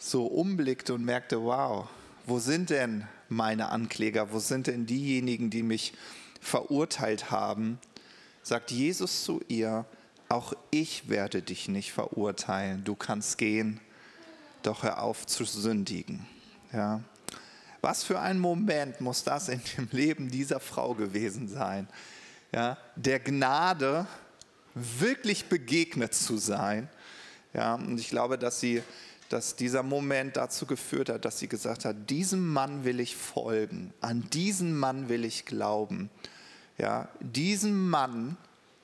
so 0.00 0.26
umblickte 0.26 0.94
und 0.94 1.04
merkte, 1.04 1.42
wow, 1.42 1.86
wo 2.26 2.38
sind 2.38 2.70
denn 2.70 3.06
meine 3.28 3.68
Ankläger, 3.68 4.32
wo 4.32 4.38
sind 4.38 4.66
denn 4.66 4.86
diejenigen, 4.86 5.50
die 5.50 5.62
mich 5.62 5.92
verurteilt 6.40 7.30
haben, 7.30 7.78
sagt 8.42 8.70
Jesus 8.70 9.24
zu 9.24 9.42
ihr, 9.48 9.84
auch 10.30 10.54
ich 10.70 11.08
werde 11.08 11.42
dich 11.42 11.68
nicht 11.68 11.92
verurteilen, 11.92 12.82
du 12.82 12.94
kannst 12.96 13.36
gehen, 13.36 13.78
doch 14.62 14.82
hör 14.82 15.02
auf 15.02 15.26
zu 15.26 15.44
sündigen. 15.44 16.26
Ja. 16.72 17.02
Was 17.82 18.02
für 18.02 18.20
ein 18.20 18.38
Moment 18.38 19.00
muss 19.00 19.22
das 19.22 19.48
in 19.48 19.60
dem 19.76 19.88
Leben 19.90 20.30
dieser 20.30 20.60
Frau 20.60 20.94
gewesen 20.94 21.46
sein, 21.46 21.88
ja, 22.52 22.78
der 22.96 23.20
Gnade 23.20 24.06
wirklich 24.74 25.46
begegnet 25.46 26.14
zu 26.14 26.38
sein. 26.38 26.88
Ja, 27.52 27.74
und 27.74 27.98
ich 27.98 28.08
glaube, 28.08 28.38
dass 28.38 28.60
sie 28.60 28.82
dass 29.30 29.54
dieser 29.54 29.84
Moment 29.84 30.36
dazu 30.36 30.66
geführt 30.66 31.08
hat, 31.08 31.24
dass 31.24 31.38
sie 31.38 31.46
gesagt 31.46 31.84
hat, 31.84 32.10
diesem 32.10 32.52
Mann 32.52 32.84
will 32.84 32.98
ich 32.98 33.16
folgen, 33.16 33.94
an 34.00 34.28
diesen 34.30 34.76
Mann 34.76 35.08
will 35.08 35.24
ich 35.24 35.46
glauben. 35.46 36.10
Ja, 36.78 37.08
diesen 37.20 37.88
Mann, 37.88 38.36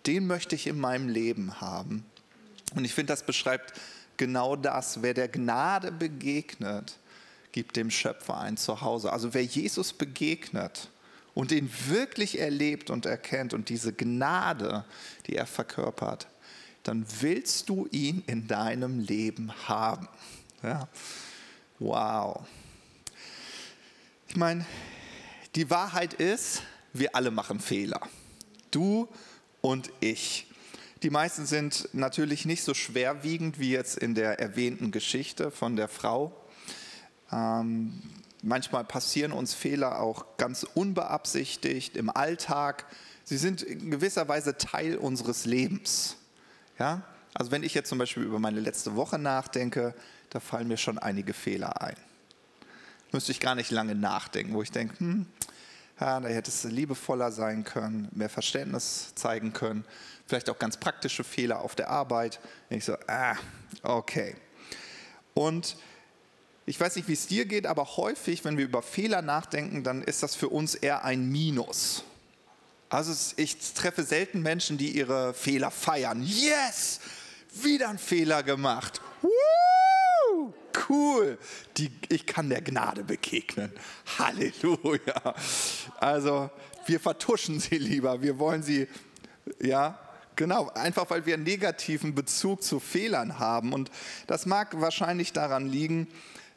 den 0.06 0.26
möchte 0.28 0.54
ich 0.54 0.68
in 0.68 0.78
meinem 0.78 1.08
Leben 1.08 1.60
haben. 1.60 2.06
Und 2.76 2.84
ich 2.84 2.94
finde, 2.94 3.12
das 3.12 3.24
beschreibt 3.24 3.72
genau 4.16 4.54
das. 4.54 5.02
Wer 5.02 5.14
der 5.14 5.28
Gnade 5.28 5.90
begegnet, 5.90 6.96
gibt 7.50 7.76
dem 7.76 7.90
Schöpfer 7.90 8.38
ein 8.38 8.56
Zuhause. 8.56 9.12
Also 9.12 9.34
wer 9.34 9.44
Jesus 9.44 9.92
begegnet 9.92 10.90
und 11.34 11.50
ihn 11.50 11.70
wirklich 11.88 12.38
erlebt 12.38 12.88
und 12.88 13.04
erkennt 13.04 13.52
und 13.52 13.68
diese 13.68 13.92
Gnade, 13.92 14.84
die 15.26 15.34
er 15.34 15.46
verkörpert, 15.46 16.28
dann 16.84 17.04
willst 17.20 17.68
du 17.68 17.88
ihn 17.90 18.22
in 18.28 18.46
deinem 18.46 19.00
Leben 19.00 19.52
haben. 19.66 20.06
Ja. 20.66 20.88
Wow. 21.78 22.44
Ich 24.26 24.34
meine, 24.34 24.66
die 25.54 25.70
Wahrheit 25.70 26.14
ist, 26.14 26.62
wir 26.92 27.14
alle 27.14 27.30
machen 27.30 27.60
Fehler. 27.60 28.00
Du 28.72 29.08
und 29.60 29.92
ich. 30.00 30.50
Die 31.04 31.10
meisten 31.10 31.46
sind 31.46 31.88
natürlich 31.92 32.46
nicht 32.46 32.64
so 32.64 32.74
schwerwiegend 32.74 33.60
wie 33.60 33.70
jetzt 33.70 33.96
in 33.96 34.16
der 34.16 34.40
erwähnten 34.40 34.90
Geschichte 34.90 35.52
von 35.52 35.76
der 35.76 35.86
Frau. 35.86 36.34
Ähm, 37.30 38.02
manchmal 38.42 38.82
passieren 38.82 39.30
uns 39.30 39.54
Fehler 39.54 40.00
auch 40.00 40.36
ganz 40.36 40.64
unbeabsichtigt 40.64 41.96
im 41.96 42.10
Alltag. 42.10 42.86
Sie 43.22 43.36
sind 43.36 43.62
in 43.62 43.92
gewisser 43.92 44.26
Weise 44.26 44.58
Teil 44.58 44.96
unseres 44.96 45.44
Lebens. 45.44 46.16
Ja? 46.76 47.02
Also 47.34 47.52
wenn 47.52 47.62
ich 47.62 47.74
jetzt 47.74 47.88
zum 47.88 47.98
Beispiel 47.98 48.24
über 48.24 48.40
meine 48.40 48.58
letzte 48.58 48.96
Woche 48.96 49.18
nachdenke, 49.18 49.94
da 50.36 50.40
fallen 50.40 50.68
mir 50.68 50.76
schon 50.76 50.98
einige 50.98 51.32
Fehler 51.32 51.80
ein. 51.80 51.96
Müsste 53.10 53.32
ich 53.32 53.40
gar 53.40 53.54
nicht 53.54 53.70
lange 53.70 53.94
nachdenken, 53.94 54.52
wo 54.52 54.60
ich 54.60 54.70
denke, 54.70 54.98
hm, 54.98 55.24
ja, 55.98 56.20
da 56.20 56.28
hätte 56.28 56.50
es 56.50 56.64
liebevoller 56.64 57.32
sein 57.32 57.64
können, 57.64 58.10
mehr 58.12 58.28
Verständnis 58.28 59.14
zeigen 59.14 59.54
können, 59.54 59.86
vielleicht 60.26 60.50
auch 60.50 60.58
ganz 60.58 60.76
praktische 60.76 61.24
Fehler 61.24 61.60
auf 61.60 61.74
der 61.74 61.88
Arbeit. 61.88 62.38
Und 62.68 62.76
ich 62.76 62.84
so, 62.84 62.98
ah, 63.06 63.34
okay. 63.82 64.36
Und 65.32 65.78
ich 66.66 66.78
weiß 66.78 66.96
nicht, 66.96 67.08
wie 67.08 67.14
es 67.14 67.26
dir 67.26 67.46
geht, 67.46 67.66
aber 67.66 67.96
häufig, 67.96 68.44
wenn 68.44 68.58
wir 68.58 68.64
über 68.66 68.82
Fehler 68.82 69.22
nachdenken, 69.22 69.84
dann 69.84 70.02
ist 70.02 70.22
das 70.22 70.34
für 70.34 70.50
uns 70.50 70.74
eher 70.74 71.02
ein 71.02 71.30
Minus. 71.30 72.04
Also 72.90 73.32
ich 73.36 73.56
treffe 73.72 74.02
selten 74.02 74.42
Menschen, 74.42 74.76
die 74.76 74.90
ihre 74.90 75.32
Fehler 75.32 75.70
feiern. 75.70 76.22
Yes, 76.22 77.00
wieder 77.62 77.88
ein 77.88 77.98
Fehler 77.98 78.42
gemacht. 78.42 79.00
Woo! 79.22 79.30
Cool. 80.88 81.38
Die, 81.76 81.90
ich 82.08 82.26
kann 82.26 82.48
der 82.48 82.62
Gnade 82.62 83.04
begegnen. 83.04 83.72
Halleluja. 84.18 85.34
Also 85.98 86.50
wir 86.86 87.00
vertuschen 87.00 87.60
sie 87.60 87.78
lieber. 87.78 88.22
Wir 88.22 88.38
wollen 88.38 88.62
sie, 88.62 88.88
ja, 89.60 89.98
genau, 90.36 90.70
einfach 90.74 91.10
weil 91.10 91.26
wir 91.26 91.34
einen 91.34 91.44
negativen 91.44 92.14
Bezug 92.14 92.62
zu 92.62 92.80
Fehlern 92.80 93.38
haben. 93.38 93.72
Und 93.72 93.90
das 94.26 94.46
mag 94.46 94.80
wahrscheinlich 94.80 95.32
daran 95.32 95.66
liegen, 95.66 96.08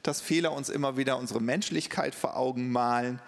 dass 0.04 0.22
Fehler 0.22 0.54
uns 0.54 0.70
immer 0.70 0.98
wieder 0.98 1.18
unsere 1.18 1.42
Menschlichkeit 1.42 2.16
vor 2.16 2.38
Augen 2.38 2.72
malen. 2.72 3.22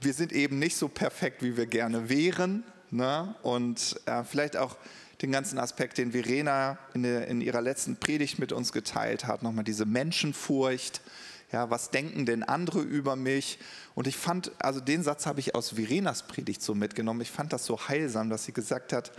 Wir 0.00 0.14
sind 0.14 0.32
eben 0.32 0.58
nicht 0.58 0.76
so 0.76 0.88
perfekt, 0.88 1.42
wie 1.42 1.56
wir 1.56 1.66
gerne 1.66 2.08
wären. 2.08 2.64
Ne? 2.90 3.34
Und 3.42 4.00
äh, 4.06 4.24
vielleicht 4.24 4.56
auch 4.56 4.76
den 5.22 5.32
ganzen 5.32 5.58
Aspekt, 5.58 5.98
den 5.98 6.12
Verena 6.12 6.78
in, 6.94 7.04
der, 7.04 7.28
in 7.28 7.40
ihrer 7.40 7.60
letzten 7.60 7.96
Predigt 7.96 8.38
mit 8.38 8.52
uns 8.52 8.72
geteilt 8.72 9.26
hat, 9.26 9.42
nochmal 9.42 9.64
diese 9.64 9.86
Menschenfurcht. 9.86 11.00
Ja, 11.52 11.70
was 11.70 11.90
denken 11.90 12.26
denn 12.26 12.42
andere 12.42 12.80
über 12.80 13.14
mich? 13.14 13.58
Und 13.94 14.06
ich 14.06 14.16
fand, 14.16 14.50
also 14.58 14.80
den 14.80 15.02
Satz 15.02 15.26
habe 15.26 15.38
ich 15.38 15.54
aus 15.54 15.70
Verenas 15.70 16.26
Predigt 16.26 16.62
so 16.62 16.74
mitgenommen. 16.74 17.20
Ich 17.20 17.30
fand 17.30 17.52
das 17.52 17.66
so 17.66 17.88
heilsam, 17.88 18.30
dass 18.30 18.44
sie 18.44 18.52
gesagt 18.52 18.92
hat, 18.92 19.12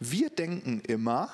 wir 0.00 0.30
denken 0.30 0.80
immer, 0.80 1.30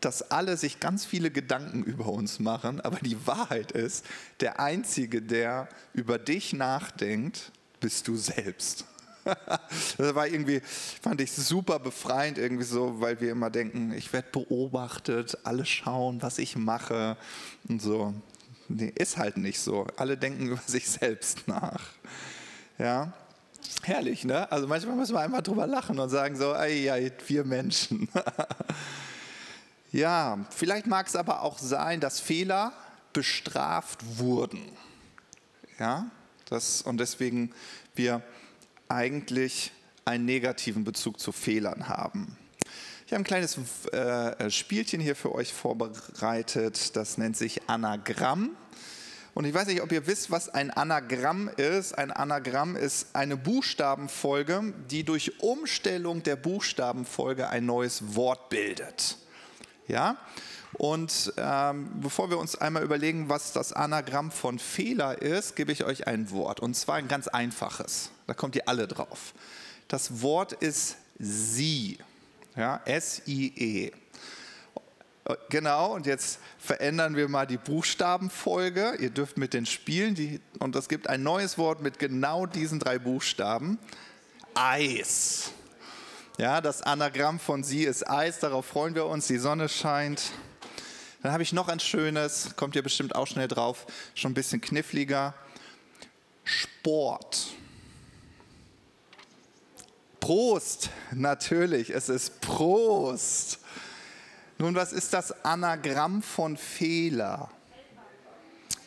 dass 0.00 0.30
alle 0.30 0.56
sich 0.56 0.80
ganz 0.80 1.04
viele 1.04 1.30
Gedanken 1.30 1.82
über 1.82 2.06
uns 2.06 2.38
machen, 2.38 2.80
aber 2.80 2.98
die 2.98 3.26
Wahrheit 3.26 3.72
ist, 3.72 4.04
der 4.40 4.60
Einzige, 4.60 5.20
der 5.20 5.68
über 5.92 6.18
dich 6.18 6.52
nachdenkt, 6.52 7.52
bist 7.80 8.08
du 8.08 8.16
selbst. 8.16 8.84
das 9.98 10.14
war 10.14 10.26
irgendwie, 10.26 10.60
fand 11.02 11.20
ich 11.20 11.32
super 11.32 11.78
befreiend 11.78 12.38
irgendwie 12.38 12.64
so, 12.64 13.00
weil 13.00 13.20
wir 13.20 13.30
immer 13.32 13.50
denken, 13.50 13.92
ich 13.92 14.12
werde 14.12 14.28
beobachtet, 14.32 15.38
alle 15.44 15.64
schauen, 15.66 16.22
was 16.22 16.38
ich 16.38 16.56
mache 16.56 17.16
und 17.68 17.82
so. 17.82 18.14
Nee, 18.68 18.92
ist 18.94 19.16
halt 19.16 19.36
nicht 19.36 19.58
so. 19.58 19.86
Alle 19.96 20.16
denken 20.16 20.46
über 20.50 20.62
sich 20.64 20.88
selbst 20.88 21.48
nach. 21.48 21.82
Ja, 22.78 23.12
herrlich, 23.82 24.24
ne? 24.24 24.50
Also 24.50 24.66
manchmal 24.66 24.96
müssen 24.96 25.14
wir 25.14 25.20
einmal 25.20 25.42
drüber 25.42 25.66
lachen 25.66 25.98
und 25.98 26.08
sagen 26.08 26.36
so, 26.36 26.54
ey, 26.54 26.88
ey 26.88 27.12
wir 27.26 27.44
Menschen. 27.44 28.08
ja, 29.92 30.38
vielleicht 30.50 30.86
mag 30.86 31.06
es 31.06 31.16
aber 31.16 31.42
auch 31.42 31.58
sein, 31.58 32.00
dass 32.00 32.20
Fehler 32.20 32.72
bestraft 33.12 34.18
wurden. 34.18 34.60
Ja, 35.78 36.10
das, 36.46 36.82
und 36.82 36.98
deswegen 36.98 37.52
wir 37.94 38.22
eigentlich 38.90 39.72
einen 40.04 40.24
negativen 40.24 40.84
Bezug 40.84 41.20
zu 41.20 41.32
Fehlern 41.32 41.88
haben. 41.88 42.36
Ich 43.06 43.12
habe 43.12 43.22
ein 43.22 43.24
kleines 43.24 43.58
äh, 43.92 44.50
Spielchen 44.50 45.00
hier 45.00 45.16
für 45.16 45.34
euch 45.34 45.52
vorbereitet, 45.52 46.94
das 46.96 47.18
nennt 47.18 47.36
sich 47.36 47.68
Anagramm. 47.68 48.56
Und 49.34 49.44
ich 49.44 49.54
weiß 49.54 49.68
nicht, 49.68 49.80
ob 49.82 49.92
ihr 49.92 50.06
wisst, 50.06 50.30
was 50.30 50.48
ein 50.48 50.70
Anagramm 50.70 51.48
ist. 51.56 51.96
Ein 51.96 52.10
Anagramm 52.10 52.76
ist 52.76 53.14
eine 53.14 53.36
Buchstabenfolge, 53.36 54.74
die 54.90 55.04
durch 55.04 55.40
Umstellung 55.40 56.22
der 56.22 56.36
Buchstabenfolge 56.36 57.48
ein 57.48 57.64
neues 57.64 58.16
Wort 58.16 58.48
bildet. 58.48 59.16
Ja? 59.86 60.16
Und 60.74 61.32
ähm, 61.36 61.90
bevor 62.00 62.30
wir 62.30 62.38
uns 62.38 62.56
einmal 62.56 62.82
überlegen, 62.82 63.28
was 63.28 63.52
das 63.52 63.72
Anagramm 63.72 64.30
von 64.30 64.58
Fehler 64.58 65.20
ist, 65.20 65.56
gebe 65.56 65.72
ich 65.72 65.84
euch 65.84 66.06
ein 66.06 66.30
Wort. 66.30 66.60
Und 66.60 66.74
zwar 66.74 66.96
ein 66.96 67.08
ganz 67.08 67.28
einfaches. 67.28 68.10
Da 68.26 68.34
kommt 68.34 68.56
ihr 68.56 68.68
alle 68.68 68.86
drauf. 68.86 69.34
Das 69.88 70.22
Wort 70.22 70.52
ist 70.52 70.96
Sie. 71.18 71.98
Ja, 72.56 72.80
S-I-E. 72.84 73.92
Genau, 75.48 75.94
und 75.94 76.06
jetzt 76.06 76.38
verändern 76.58 77.14
wir 77.14 77.28
mal 77.28 77.46
die 77.46 77.56
Buchstabenfolge. 77.56 78.96
Ihr 78.98 79.10
dürft 79.10 79.36
mit 79.36 79.54
den 79.54 79.66
spielen. 79.66 80.14
Die, 80.14 80.40
und 80.58 80.74
es 80.76 80.88
gibt 80.88 81.08
ein 81.08 81.22
neues 81.22 81.58
Wort 81.58 81.82
mit 81.82 81.98
genau 81.98 82.46
diesen 82.46 82.78
drei 82.78 82.98
Buchstaben. 82.98 83.78
Eis. 84.54 85.52
Ja, 86.38 86.60
das 86.60 86.82
Anagramm 86.82 87.38
von 87.38 87.62
Sie 87.62 87.84
ist 87.84 88.08
Eis. 88.08 88.38
Darauf 88.38 88.66
freuen 88.66 88.94
wir 88.94 89.06
uns. 89.06 89.26
Die 89.26 89.38
Sonne 89.38 89.68
scheint. 89.68 90.32
Dann 91.22 91.32
habe 91.32 91.42
ich 91.42 91.52
noch 91.52 91.68
ein 91.68 91.80
schönes, 91.80 92.56
kommt 92.56 92.74
ihr 92.76 92.82
bestimmt 92.82 93.14
auch 93.14 93.26
schnell 93.26 93.48
drauf, 93.48 93.86
schon 94.14 94.30
ein 94.32 94.34
bisschen 94.34 94.60
kniffliger. 94.60 95.34
Sport. 96.44 97.48
Prost, 100.18 100.90
natürlich, 101.12 101.90
es 101.90 102.08
ist 102.08 102.40
Prost. 102.40 103.58
Nun, 104.58 104.74
was 104.74 104.92
ist 104.92 105.12
das 105.12 105.44
Anagramm 105.44 106.22
von 106.22 106.56
Fehler? 106.56 107.50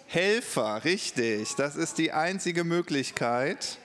Helfer, 0.08 0.84
richtig. 0.84 1.56
Das 1.56 1.76
ist 1.76 1.98
die 1.98 2.12
einzige 2.12 2.64
Möglichkeit. 2.64 3.80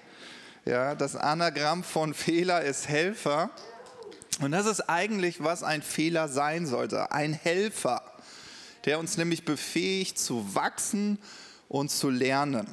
Ja, 0.67 0.95
das 0.95 1.17
Anagramm 1.17 1.83
von 1.83 2.13
Fehler 2.13 2.63
ist 2.63 2.89
Helfer. 2.89 3.51
Und 4.41 4.53
das 4.53 4.67
ist 4.67 4.83
eigentlich, 4.83 5.43
was 5.43 5.63
ein 5.63 5.81
Fehler 5.81 6.29
sein 6.29 6.67
sollte. 6.67 7.11
Ein 7.13 7.33
Helfer, 7.33 8.03
der 8.89 8.99
uns 8.99 9.19
nämlich 9.19 9.45
befähigt 9.45 10.19
zu 10.19 10.55
wachsen 10.55 11.19
und 11.69 11.91
zu 11.91 12.09
lernen. 12.09 12.67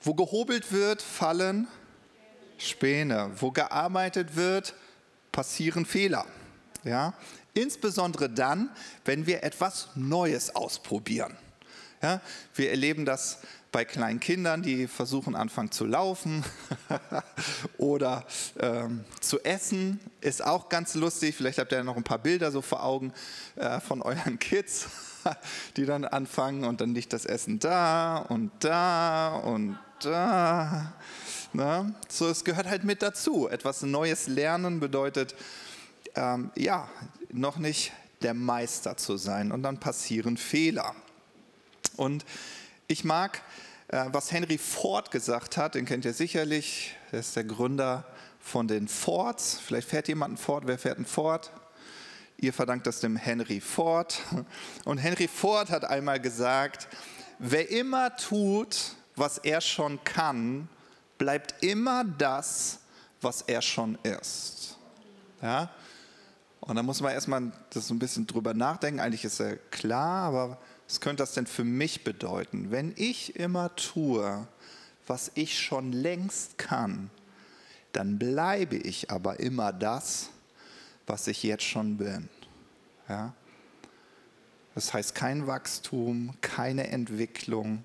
Wo 0.00 0.14
gehobelt 0.14 0.72
wird, 0.72 1.02
fallen 1.02 1.68
Späne. 2.56 3.30
Wo 3.36 3.50
gearbeitet 3.50 4.36
wird, 4.36 4.74
passieren 5.32 5.84
Fehler. 5.84 6.24
Ja? 6.82 7.12
Insbesondere 7.52 8.30
dann, 8.30 8.70
wenn 9.04 9.26
wir 9.26 9.42
etwas 9.42 9.90
Neues 9.96 10.56
ausprobieren. 10.56 11.36
Ja? 12.00 12.22
Wir 12.54 12.70
erleben 12.70 13.04
das 13.04 13.40
bei 13.70 13.84
kleinen 13.84 14.18
Kindern, 14.18 14.62
die 14.62 14.88
versuchen 14.88 15.36
anfangen 15.36 15.72
zu 15.72 15.84
laufen 15.84 16.42
oder 17.76 18.24
ähm, 18.64 19.04
zu 19.20 19.44
essen, 19.44 20.00
ist 20.22 20.42
auch 20.42 20.70
ganz 20.70 20.94
lustig. 20.94 21.36
Vielleicht 21.36 21.58
habt 21.58 21.70
ihr 21.72 21.84
noch 21.84 21.98
ein 21.98 22.02
paar 22.02 22.18
Bilder 22.18 22.50
so 22.50 22.62
vor 22.62 22.82
Augen 22.82 23.12
äh, 23.56 23.78
von 23.78 24.00
euren 24.00 24.38
Kids, 24.38 24.86
die 25.76 25.84
dann 25.84 26.06
anfangen 26.06 26.64
und 26.64 26.80
dann 26.80 26.94
liegt 26.94 27.12
das 27.12 27.26
Essen 27.26 27.58
da 27.58 28.16
und 28.16 28.50
da 28.60 29.34
und 29.34 29.78
da. 30.00 30.94
Na? 31.52 31.94
So, 32.08 32.26
es 32.28 32.42
gehört 32.44 32.66
halt 32.66 32.84
mit 32.84 33.02
dazu. 33.02 33.48
Etwas 33.48 33.82
Neues 33.82 34.28
lernen 34.28 34.80
bedeutet, 34.80 35.34
ähm, 36.14 36.50
ja, 36.56 36.88
noch 37.32 37.58
nicht 37.58 37.92
der 38.22 38.32
Meister 38.32 38.96
zu 38.96 39.18
sein 39.18 39.52
und 39.52 39.62
dann 39.62 39.78
passieren 39.78 40.38
Fehler. 40.38 40.94
Und 41.96 42.24
ich 42.86 43.04
mag, 43.04 43.42
äh, 43.88 44.06
was 44.08 44.32
Henry 44.32 44.56
Ford 44.56 45.10
gesagt 45.10 45.58
hat, 45.58 45.74
den 45.74 45.84
kennt 45.84 46.06
ihr 46.06 46.14
sicherlich, 46.14 46.96
er 47.12 47.18
ist 47.18 47.36
der 47.36 47.44
Gründer 47.44 48.06
von 48.44 48.68
den 48.68 48.86
Fords. 48.88 49.58
Vielleicht 49.58 49.88
fährt 49.88 50.06
jemand 50.06 50.34
ein 50.34 50.36
Ford, 50.36 50.64
wer 50.66 50.78
fährt 50.78 50.98
ein 50.98 51.06
Ford? 51.06 51.50
Ihr 52.36 52.52
verdankt 52.52 52.86
das 52.86 53.00
dem 53.00 53.16
Henry 53.16 53.60
Ford. 53.60 54.20
Und 54.84 54.98
Henry 54.98 55.28
Ford 55.28 55.70
hat 55.70 55.84
einmal 55.86 56.20
gesagt, 56.20 56.88
wer 57.38 57.70
immer 57.70 58.14
tut, 58.16 58.76
was 59.16 59.38
er 59.38 59.62
schon 59.62 60.02
kann, 60.04 60.68
bleibt 61.16 61.64
immer 61.64 62.04
das, 62.04 62.80
was 63.22 63.42
er 63.42 63.62
schon 63.62 63.96
ist. 64.02 64.76
Ja? 65.40 65.70
Und 66.60 66.76
da 66.76 66.82
muss 66.82 67.00
man 67.00 67.12
erstmal 67.12 67.50
das 67.70 67.88
so 67.88 67.94
ein 67.94 67.98
bisschen 67.98 68.26
drüber 68.26 68.52
nachdenken. 68.52 69.00
Eigentlich 69.00 69.24
ist 69.24 69.40
ja 69.40 69.56
klar, 69.70 70.28
aber 70.28 70.58
was 70.86 71.00
könnte 71.00 71.22
das 71.22 71.32
denn 71.32 71.46
für 71.46 71.64
mich 71.64 72.04
bedeuten? 72.04 72.70
Wenn 72.70 72.92
ich 72.96 73.36
immer 73.36 73.74
tue, 73.74 74.46
was 75.06 75.30
ich 75.34 75.58
schon 75.58 75.92
längst 75.92 76.58
kann, 76.58 77.10
dann 77.96 78.18
bleibe 78.18 78.76
ich 78.76 79.10
aber 79.10 79.40
immer 79.40 79.72
das, 79.72 80.30
was 81.06 81.26
ich 81.26 81.42
jetzt 81.42 81.64
schon 81.64 81.96
bin. 81.96 82.28
Ja? 83.08 83.34
Das 84.74 84.92
heißt 84.92 85.14
kein 85.14 85.46
Wachstum, 85.46 86.34
keine 86.40 86.88
Entwicklung, 86.88 87.84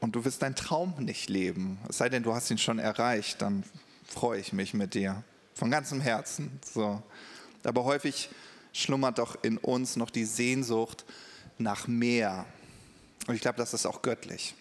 und 0.00 0.12
du 0.14 0.24
wirst 0.24 0.42
deinen 0.42 0.54
Traum 0.54 0.94
nicht 0.98 1.28
leben. 1.28 1.78
Es 1.88 1.98
sei 1.98 2.08
denn, 2.08 2.22
du 2.22 2.34
hast 2.34 2.50
ihn 2.50 2.58
schon 2.58 2.78
erreicht, 2.78 3.42
dann 3.42 3.64
freue 4.06 4.40
ich 4.40 4.52
mich 4.52 4.74
mit 4.74 4.94
dir. 4.94 5.24
Von 5.54 5.70
ganzem 5.70 6.00
Herzen. 6.00 6.60
So. 6.62 7.02
Aber 7.64 7.84
häufig 7.84 8.28
schlummert 8.72 9.18
doch 9.18 9.42
in 9.42 9.58
uns 9.58 9.96
noch 9.96 10.10
die 10.10 10.24
Sehnsucht 10.24 11.04
nach 11.58 11.88
mehr. 11.88 12.44
Und 13.26 13.34
ich 13.34 13.40
glaube, 13.40 13.58
das 13.58 13.74
ist 13.74 13.86
auch 13.86 14.02
göttlich. 14.02 14.54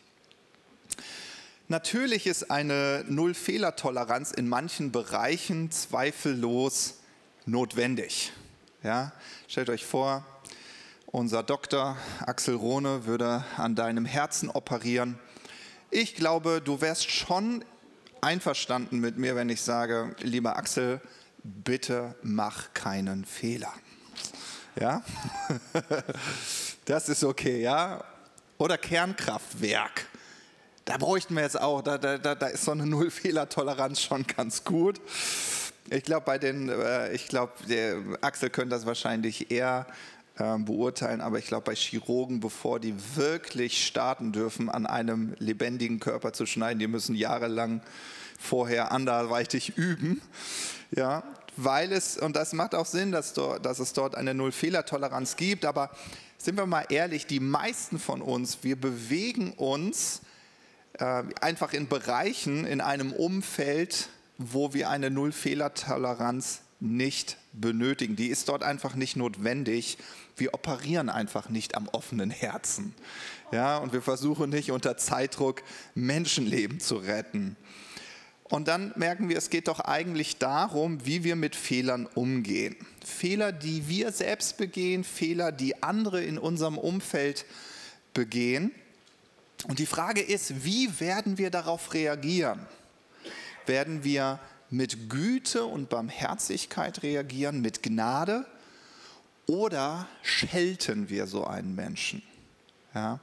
Natürlich 1.68 2.28
ist 2.28 2.52
eine 2.52 3.04
Null-Fehler-Toleranz 3.08 4.32
in 4.32 4.48
manchen 4.48 4.92
Bereichen 4.92 5.72
zweifellos 5.72 6.96
notwendig. 7.46 8.32
Ja? 8.84 9.14
Stellt 9.48 9.70
euch 9.70 9.86
vor, 9.86 10.26
unser 11.08 11.44
Doktor 11.44 11.98
Axel 12.20 12.56
Rohne 12.56 13.06
würde 13.06 13.44
an 13.58 13.76
deinem 13.76 14.06
Herzen 14.06 14.50
operieren 14.50 15.20
ich 15.96 16.16
glaube, 16.16 16.62
du 16.62 16.82
wärst 16.82 17.10
schon 17.10 17.64
einverstanden 18.20 19.00
mit 19.00 19.18
mir, 19.18 19.38
wenn 19.38 19.48
ich 19.48 19.62
sage, 19.62 20.14
lieber 20.20 20.58
Axel, 20.58 21.00
bitte 21.42 22.16
mach 22.22 22.74
keinen 22.74 23.24
Fehler. 23.24 23.74
Ja? 24.80 25.02
Das 26.84 27.10
ist 27.10 27.24
okay, 27.24 27.64
ja? 27.64 28.04
Oder 28.60 28.78
Kernkraftwerk. 28.78 30.06
Da 30.86 30.98
bräuchten 30.98 31.34
wir 31.34 31.42
jetzt 31.42 31.60
auch, 31.60 31.82
da, 31.82 31.98
da, 31.98 32.18
da 32.18 32.48
ist 32.48 32.64
so 32.64 32.72
eine 32.72 32.86
Null-Fehler-Toleranz 32.86 34.02
schon 34.02 34.26
ganz 34.28 34.64
gut. 34.64 35.02
Ich 35.90 36.04
glaube, 36.04 36.26
bei 36.26 36.38
den, 36.38 36.70
äh, 36.70 37.12
ich 37.12 37.28
glaube, 37.28 37.54
Axel 38.22 38.52
könnte 38.52 38.76
das 38.76 38.86
wahrscheinlich 38.86 39.50
eher 39.50 39.88
ähm, 40.40 40.66
beurteilen, 40.66 41.22
aber 41.22 41.40
ich 41.40 41.48
glaube, 41.48 41.64
bei 41.64 41.76
Chirurgen, 41.76 42.40
bevor 42.40 42.80
die 42.80 42.94
wirklich 43.16 43.86
starten 43.86 44.32
dürfen, 44.32 44.70
an 44.70 44.86
einem 44.86 45.36
lebendigen 45.40 46.00
Körper 46.00 46.34
zu 46.34 46.46
schneiden, 46.46 46.78
die 46.78 46.88
müssen 46.88 47.16
jahrelang 47.16 47.82
vorher 48.40 48.92
anderweitig 48.92 49.78
üben. 49.78 50.22
Ja, 50.92 51.24
weil 51.58 51.92
es, 51.94 52.18
und 52.18 52.36
das 52.36 52.54
macht 52.54 52.76
auch 52.76 52.86
Sinn, 52.86 53.12
dass, 53.12 53.34
dort, 53.34 53.66
dass 53.66 53.80
es 53.80 53.94
dort 53.94 54.14
eine 54.14 54.36
Null-Fehler-Toleranz 54.36 55.36
gibt, 55.36 55.66
aber 55.66 55.90
sind 56.38 56.58
wir 56.58 56.68
mal 56.68 56.86
ehrlich, 56.90 57.26
die 57.26 57.40
meisten 57.40 57.98
von 57.98 58.22
uns, 58.22 58.60
wir 58.62 58.76
bewegen 58.76 59.54
uns 59.54 60.20
äh, 60.20 60.25
einfach 61.00 61.74
in 61.74 61.88
Bereichen, 61.88 62.66
in 62.66 62.82
einem 62.82 63.12
Umfeld, 63.12 64.10
wo 64.38 64.74
wir 64.74 64.90
eine 64.90 65.10
Null-Fehler-Toleranz 65.10 66.62
nicht 66.80 67.38
benötigen. 67.54 68.16
Die 68.16 68.28
ist 68.28 68.50
dort 68.50 68.64
einfach 68.64 68.96
nicht 68.96 69.16
notwendig 69.16 69.98
wir 70.38 70.54
operieren 70.54 71.10
einfach 71.10 71.50
nicht 71.50 71.76
am 71.76 71.88
offenen 71.88 72.30
Herzen. 72.30 72.94
Ja, 73.52 73.78
und 73.78 73.94
wir 73.94 74.02
versuchen 74.02 74.50
nicht 74.50 74.72
unter 74.72 74.98
Zeitdruck 74.98 75.64
Menschenleben 75.94 76.80
zu 76.80 76.98
retten. 76.98 77.56
Und 78.44 78.68
dann 78.68 78.94
merken 78.96 79.28
wir, 79.30 79.38
es 79.38 79.50
geht 79.50 79.68
doch 79.68 79.80
eigentlich 79.80 80.38
darum, 80.38 81.04
wie 81.06 81.24
wir 81.24 81.36
mit 81.36 81.56
Fehlern 81.56 82.08
umgehen. 82.14 82.76
Fehler, 83.04 83.52
die 83.52 83.88
wir 83.88 84.12
selbst 84.12 84.58
begehen, 84.58 85.04
Fehler, 85.04 85.52
die 85.52 85.82
andere 85.82 86.24
in 86.24 86.38
unserem 86.38 86.78
Umfeld 86.78 87.46
begehen. 88.14 88.72
Und 89.68 89.80
die 89.80 89.86
Frage 89.86 90.22
ist, 90.22 90.64
wie 90.64 91.00
werden 91.00 91.38
wir 91.38 91.50
darauf 91.50 91.94
reagieren? 91.94 92.66
Werden 93.66 94.04
wir 94.04 94.40
mit 94.70 95.10
Güte 95.10 95.66
und 95.66 95.90
Barmherzigkeit 95.90 97.02
reagieren, 97.02 97.62
mit 97.62 97.82
Gnade? 97.82 98.46
Oder 99.48 100.08
schelten 100.22 101.10
wir 101.10 101.28
so 101.28 101.46
einen 101.46 101.76
Menschen? 101.76 102.22
Ja? 102.94 103.20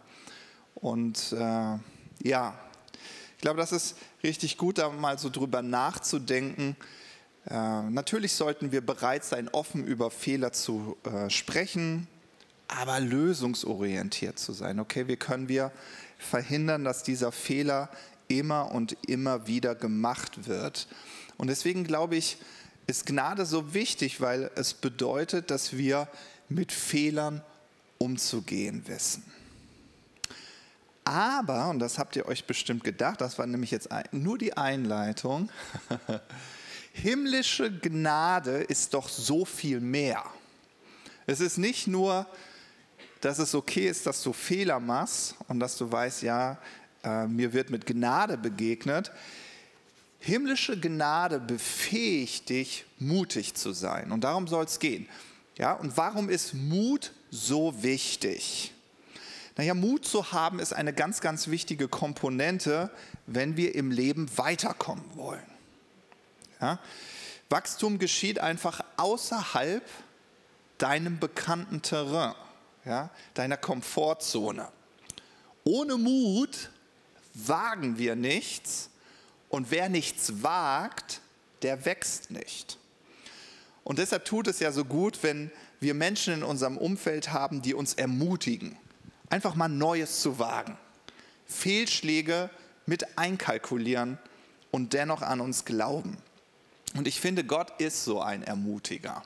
Und 0.75 1.33
äh, 1.33 1.79
ja, 2.29 2.55
ich 3.37 3.43
glaube, 3.43 3.59
das 3.61 3.73
ist 3.73 3.97
richtig 4.23 4.57
gut, 4.57 4.79
da 4.79 4.89
mal 4.91 5.19
so 5.19 5.31
drüber 5.31 5.63
nachzudenken. 5.63 6.77
Äh, 7.49 7.83
natürlich 7.83 8.33
sollten 8.33 8.73
wir 8.73 8.81
bereit 8.81 9.25
sein, 9.25 9.49
offen 9.49 9.85
über 9.85 10.11
Fehler 10.11 10.53
zu 10.53 10.97
äh, 11.05 11.29
sprechen, 11.31 12.09
aber 12.69 13.01
lösungsorientiert 13.01 14.39
zu 14.39 14.53
sein. 14.53 14.81
Okay, 14.81 15.09
wie 15.09 15.17
können 15.17 15.49
wir 15.49 15.73
verhindern, 16.23 16.85
dass 16.85 17.03
dieser 17.03 17.33
Fehler 17.33 17.89
immer 18.29 18.73
und 18.73 18.97
immer 19.07 19.47
wieder 19.47 19.75
gemacht 19.75 20.47
wird? 20.47 20.89
Und 21.37 21.49
deswegen 21.49 21.85
glaube 21.85 22.17
ich, 22.17 22.39
ist 22.87 23.07
Gnade 23.07 23.47
so 23.47 23.75
wichtig, 23.75 24.21
weil 24.21 24.51
es 24.55 24.75
bedeutet, 24.75 25.51
dass 25.51 25.77
wir 25.77 26.09
mit 26.49 26.73
Fehlern 26.73 27.43
umzugehen 27.99 28.87
wissen. 28.87 29.25
Aber, 31.05 31.69
und 31.71 31.81
das 31.81 31.99
habt 31.99 32.15
ihr 32.17 32.27
euch 32.27 32.45
bestimmt 32.45 32.85
gedacht, 32.85 33.21
das 33.21 33.39
war 33.39 33.47
nämlich 33.47 33.71
jetzt 33.71 33.89
nur 34.13 34.39
die 34.39 34.57
Einleitung, 34.57 35.51
himmlische 36.93 37.73
Gnade 37.73 38.59
ist 38.59 38.95
doch 38.95 39.09
so 39.09 39.45
viel 39.45 39.81
mehr. 39.81 40.25
Es 41.27 41.41
ist 41.41 41.59
nicht 41.59 41.87
nur, 41.87 42.27
dass 43.23 43.39
es 43.39 43.55
okay 43.55 43.89
ist, 43.89 44.05
dass 44.05 44.23
du 44.23 44.33
Fehler 44.33 44.81
machst 44.81 45.37
und 45.49 45.61
dass 45.61 45.79
du 45.79 45.91
weißt, 45.91 46.23
ja, 46.23 46.59
äh, 47.05 47.27
mir 47.27 47.53
wird 47.53 47.71
mit 47.71 47.87
Gnade 47.87 48.37
begegnet. 48.37 49.11
Himmlische 50.19 50.79
Gnade 50.79 51.41
befähigt 51.41 52.49
dich, 52.49 52.85
mutig 52.99 53.55
zu 53.55 53.73
sein. 53.73 54.13
Und 54.13 54.25
darum 54.25 54.47
soll 54.49 54.65
es 54.65 54.79
gehen. 54.79 55.09
Ja, 55.57 55.73
und 55.73 55.97
warum 55.97 56.29
ist 56.29 56.53
Mut 56.53 57.13
so 57.31 57.83
wichtig? 57.83 58.73
Naja, 59.57 59.75
Mut 59.75 60.05
zu 60.05 60.33
haben 60.33 60.59
ist 60.59 60.73
eine 60.73 60.93
ganz, 60.93 61.21
ganz 61.21 61.49
wichtige 61.49 61.87
Komponente, 61.87 62.91
wenn 63.27 63.57
wir 63.57 63.75
im 63.75 63.91
Leben 63.91 64.29
weiterkommen 64.37 65.05
wollen. 65.15 65.47
Ja? 66.61 66.81
Wachstum 67.51 67.99
geschieht 67.99 68.41
einfach 68.41 68.81
außerhalb 68.97 69.85
deinem 70.79 71.21
bekannten 71.21 71.83
Terrain, 71.83 72.35
ja? 72.85 73.11
deiner 73.35 73.57
Komfortzone. 73.57 74.69
Ohne 75.65 75.97
Mut 75.97 76.71
wagen 77.35 77.99
wir 77.99 78.17
nichts 78.17 78.91
und 79.49 79.71
wer 79.71 79.89
nichts 79.89 80.43
wagt, 80.43 81.21
der 81.63 81.85
wächst 81.85 82.31
nicht. 82.31 82.79
Und 83.85 83.99
deshalb 83.99 84.25
tut 84.25 84.47
es 84.49 84.61
ja 84.61 84.73
so 84.73 84.85
gut, 84.85 85.23
wenn 85.23 85.51
wir 85.81 85.95
Menschen 85.95 86.35
in 86.35 86.43
unserem 86.43 86.77
Umfeld 86.77 87.33
haben, 87.33 87.63
die 87.63 87.75
uns 87.75 87.95
ermutigen, 87.95 88.77
einfach 89.29 89.55
mal 89.55 89.69
Neues 89.69 90.21
zu 90.21 90.39
wagen, 90.39 90.77
Fehlschläge 91.47 92.51
mit 92.87 93.19
einkalkulieren 93.19 94.19
und 94.71 94.93
dennoch 94.93 95.23
an 95.23 95.41
uns 95.41 95.65
glauben. 95.65 96.17
Und 96.95 97.09
ich 97.09 97.21
finde, 97.21 97.45
Gott 97.45 97.81
ist 97.81 98.05
so 98.05 98.21
ein 98.21 98.43
Ermutiger. 98.43 99.23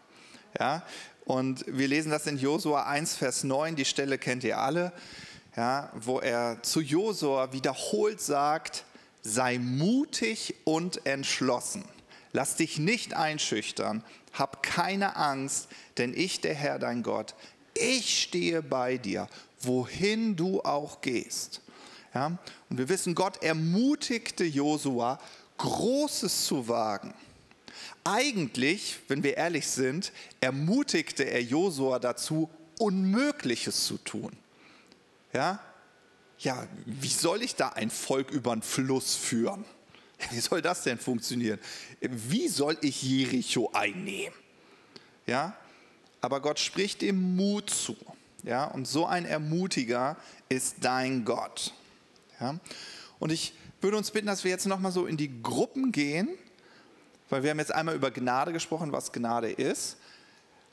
Ja? 0.59 0.83
Und 1.27 1.65
wir 1.67 1.89
lesen 1.89 2.11
das 2.11 2.27
in 2.27 2.39
Josua 2.39 2.87
1, 2.87 3.17
Vers 3.17 3.45
9, 3.45 3.77
die 3.77 3.85
Stelle 3.85 4.17
kennt 4.17 4.43
ihr 4.45 4.59
alle, 4.59 4.93
ja, 5.57 5.93
wo 5.95 6.21
er 6.21 6.63
zu 6.63 6.81
Josua 6.81 7.53
wiederholt 7.53 8.21
sagt, 8.21 8.85
sei 9.23 9.59
mutig 9.59 10.55
und 10.65 11.05
entschlossen. 11.05 11.85
Lass 12.33 12.57
dich 12.57 12.79
nicht 12.79 13.13
einschüchtern, 13.13 14.03
hab 14.33 14.63
keine 14.63 15.17
Angst, 15.17 15.69
denn 15.99 16.15
ich, 16.15 16.41
der 16.41 16.55
Herr, 16.55 16.79
dein 16.79 17.03
Gott, 17.03 17.35
ich 17.75 18.23
stehe 18.23 18.63
bei 18.63 18.97
dir 18.97 19.29
wohin 19.61 20.37
du 20.37 20.63
auch 20.63 21.01
gehst. 21.01 21.61
Ja? 22.15 22.39
Und 22.69 22.79
wir 22.79 22.89
wissen, 22.89 23.15
Gott 23.15 23.43
ermutigte 23.43 24.45
Josua, 24.45 25.19
Großes 25.59 26.47
zu 26.47 26.69
wagen. 26.69 27.15
Eigentlich, 28.07 28.99
wenn 29.09 29.23
wir 29.23 29.37
ehrlich 29.37 29.67
sind, 29.67 30.13
ermutigte 30.41 31.25
er 31.25 31.43
Josua 31.43 31.99
dazu, 31.99 32.49
Unmögliches 32.79 33.87
zu 33.87 33.99
tun. 33.99 34.33
Ja? 35.33 35.61
ja, 36.39 36.67
wie 36.85 37.09
soll 37.09 37.43
ich 37.43 37.55
da 37.55 37.71
ein 37.71 37.91
Volk 37.91 38.31
über 38.31 38.53
einen 38.53 38.63
Fluss 38.63 39.15
führen? 39.15 39.65
Wie 40.31 40.41
soll 40.41 40.63
das 40.63 40.83
denn 40.83 40.99
funktionieren? 40.99 41.59
Wie 42.01 42.49
soll 42.49 42.79
ich 42.81 43.03
Jericho 43.03 43.71
einnehmen? 43.75 44.35
Ja, 45.27 45.55
aber 46.23 46.41
Gott 46.41 46.59
spricht 46.59 47.03
ihm 47.03 47.37
Mut 47.37 47.69
zu. 47.69 47.97
Ja, 48.43 48.65
und 48.65 48.89
so 48.89 49.05
ein 49.05 49.27
Ermutiger 49.27 50.17
ist 50.49 50.77
dein 50.81 51.27
Gott. 51.27 51.75
Ja, 52.41 52.59
und 53.19 53.31
ich 53.31 53.53
würde 53.83 53.99
uns 53.99 54.11
bitten, 54.11 54.27
dass 54.27 54.43
wir 54.43 54.51
jetzt 54.51 54.67
nochmal 54.67 54.93
so 54.93 55.05
in 55.05 55.19
die 55.19 55.43
Gruppen 55.43 55.93
gehen, 55.93 56.29
weil 57.29 57.43
wir 57.43 57.51
haben 57.51 57.59
jetzt 57.59 57.75
einmal 57.75 57.95
über 57.95 58.11
Gnade 58.11 58.53
gesprochen, 58.53 58.93
was 58.93 59.13
Gnade 59.13 59.51
ist. 59.51 59.97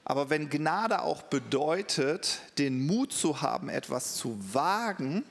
Aber 0.05 0.29
wenn 0.29 0.49
Gnade 0.49 1.01
auch 1.01 1.23
bedeutet, 1.23 2.41
den 2.57 2.85
Mut 2.85 3.13
zu 3.13 3.41
haben, 3.41 3.69
etwas 3.69 4.15
zu 4.15 4.37
wagen, 4.53 5.23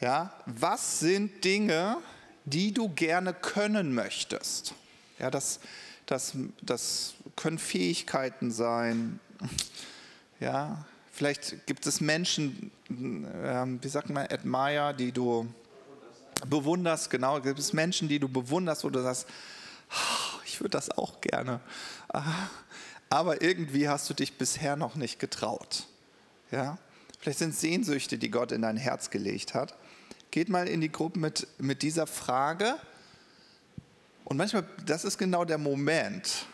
ja, 0.00 0.32
was 0.46 1.00
sind 1.00 1.44
Dinge, 1.44 1.98
die 2.44 2.72
du 2.72 2.88
gerne 2.88 3.34
können 3.34 3.94
möchtest? 3.94 4.74
Ja, 5.18 5.30
das, 5.30 5.60
das, 6.06 6.32
das 6.62 7.14
können 7.36 7.58
Fähigkeiten 7.58 8.50
sein, 8.50 9.20
ja, 10.40 10.84
Vielleicht 11.14 11.64
gibt 11.68 11.86
es 11.86 12.00
Menschen, 12.00 12.72
ähm, 12.90 13.78
wie 13.80 13.88
sagt 13.88 14.10
man, 14.10 14.26
admire, 14.26 14.92
die 14.98 15.12
du 15.12 15.46
bewunderst, 16.48 17.08
genau, 17.08 17.40
gibt 17.40 17.60
es 17.60 17.72
Menschen, 17.72 18.08
die 18.08 18.18
du 18.18 18.28
bewunderst 18.28 18.84
oder 18.84 19.00
sagst, 19.04 19.28
ich 20.44 20.60
würde 20.60 20.70
das 20.70 20.90
auch 20.90 21.20
gerne. 21.20 21.60
Ah, 22.08 22.48
aber 23.10 23.42
irgendwie 23.42 23.88
hast 23.88 24.08
du 24.10 24.14
dich 24.14 24.38
bisher 24.38 24.76
noch 24.76 24.94
nicht 24.94 25.18
getraut. 25.18 25.84
Ja? 26.50 26.78
Vielleicht 27.18 27.38
sind 27.38 27.50
es 27.50 27.60
Sehnsüchte, 27.60 28.18
die 28.18 28.30
Gott 28.30 28.52
in 28.52 28.62
dein 28.62 28.76
Herz 28.76 29.10
gelegt 29.10 29.54
hat. 29.54 29.74
Geht 30.30 30.48
mal 30.48 30.68
in 30.68 30.80
die 30.80 30.90
Gruppe 30.90 31.18
mit, 31.18 31.46
mit 31.58 31.82
dieser 31.82 32.06
Frage. 32.06 32.76
Und 34.24 34.36
manchmal, 34.36 34.64
das 34.84 35.04
ist 35.04 35.18
genau 35.18 35.44
der 35.44 35.58
Moment, 35.58 36.46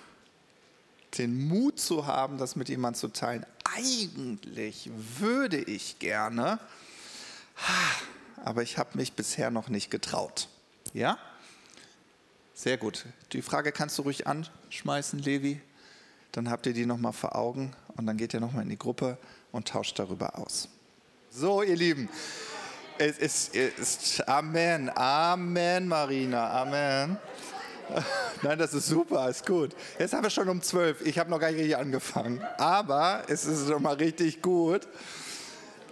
den 1.18 1.48
Mut 1.48 1.80
zu 1.80 2.06
haben, 2.06 2.38
das 2.38 2.56
mit 2.56 2.68
jemandem 2.68 3.00
zu 3.00 3.08
teilen. 3.08 3.46
Eigentlich 3.64 4.90
würde 5.18 5.58
ich 5.58 5.98
gerne, 5.98 6.58
aber 8.44 8.62
ich 8.62 8.78
habe 8.78 8.96
mich 8.96 9.12
bisher 9.14 9.50
noch 9.50 9.68
nicht 9.68 9.90
getraut. 9.90 10.48
Ja? 10.92 11.18
Sehr 12.60 12.76
gut. 12.76 13.06
Die 13.32 13.40
Frage 13.40 13.72
kannst 13.72 13.96
du 13.96 14.02
ruhig 14.02 14.26
anschmeißen, 14.26 15.18
Levi. 15.20 15.62
Dann 16.30 16.50
habt 16.50 16.66
ihr 16.66 16.74
die 16.74 16.84
nochmal 16.84 17.14
vor 17.14 17.34
Augen 17.34 17.72
und 17.96 18.04
dann 18.04 18.18
geht 18.18 18.34
ihr 18.34 18.40
nochmal 18.40 18.64
in 18.64 18.68
die 18.68 18.76
Gruppe 18.76 19.16
und 19.50 19.66
tauscht 19.66 19.98
darüber 19.98 20.38
aus. 20.38 20.68
So, 21.30 21.62
ihr 21.62 21.74
Lieben. 21.74 22.10
Es 22.98 23.16
ist, 23.16 23.56
es 23.56 23.78
ist 23.78 24.28
Amen. 24.28 24.94
Amen, 24.94 25.88
Marina. 25.88 26.60
Amen. 26.60 27.16
Nein, 28.42 28.58
das 28.58 28.74
ist 28.74 28.88
super, 28.88 29.30
ist 29.30 29.46
gut. 29.46 29.74
Jetzt 29.98 30.12
haben 30.12 30.24
wir 30.24 30.28
schon 30.28 30.50
um 30.50 30.60
zwölf. 30.60 31.00
Ich 31.00 31.18
habe 31.18 31.30
noch 31.30 31.40
gar 31.40 31.50
nicht 31.50 31.60
richtig 31.60 31.78
angefangen. 31.78 32.42
Aber 32.58 33.22
es 33.28 33.46
ist 33.46 33.68
schon 33.68 33.82
mal 33.82 33.94
richtig 33.94 34.42
gut. 34.42 34.86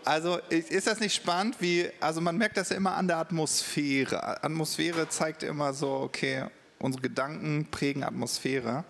Also 0.05 0.39
ist 0.51 0.87
das 0.87 1.01
nicht 1.01 1.15
spannend, 1.15 1.57
wie, 1.61 1.89
also 2.01 2.21
man 2.21 2.37
merkt 2.37 2.59
das 2.59 2.69
ja 2.69 2.77
immer 2.77 2.95
an 2.95 3.09
der 3.09 3.17
Atmosphäre. 3.17 4.43
Atmosphäre 4.43 5.09
zeigt 5.09 5.43
immer 5.43 5.73
so, 5.73 5.91
okay, 5.93 6.45
unsere 6.79 7.03
Gedanken 7.03 7.67
prägen 7.71 8.05
Atmosphäre. 8.05 8.85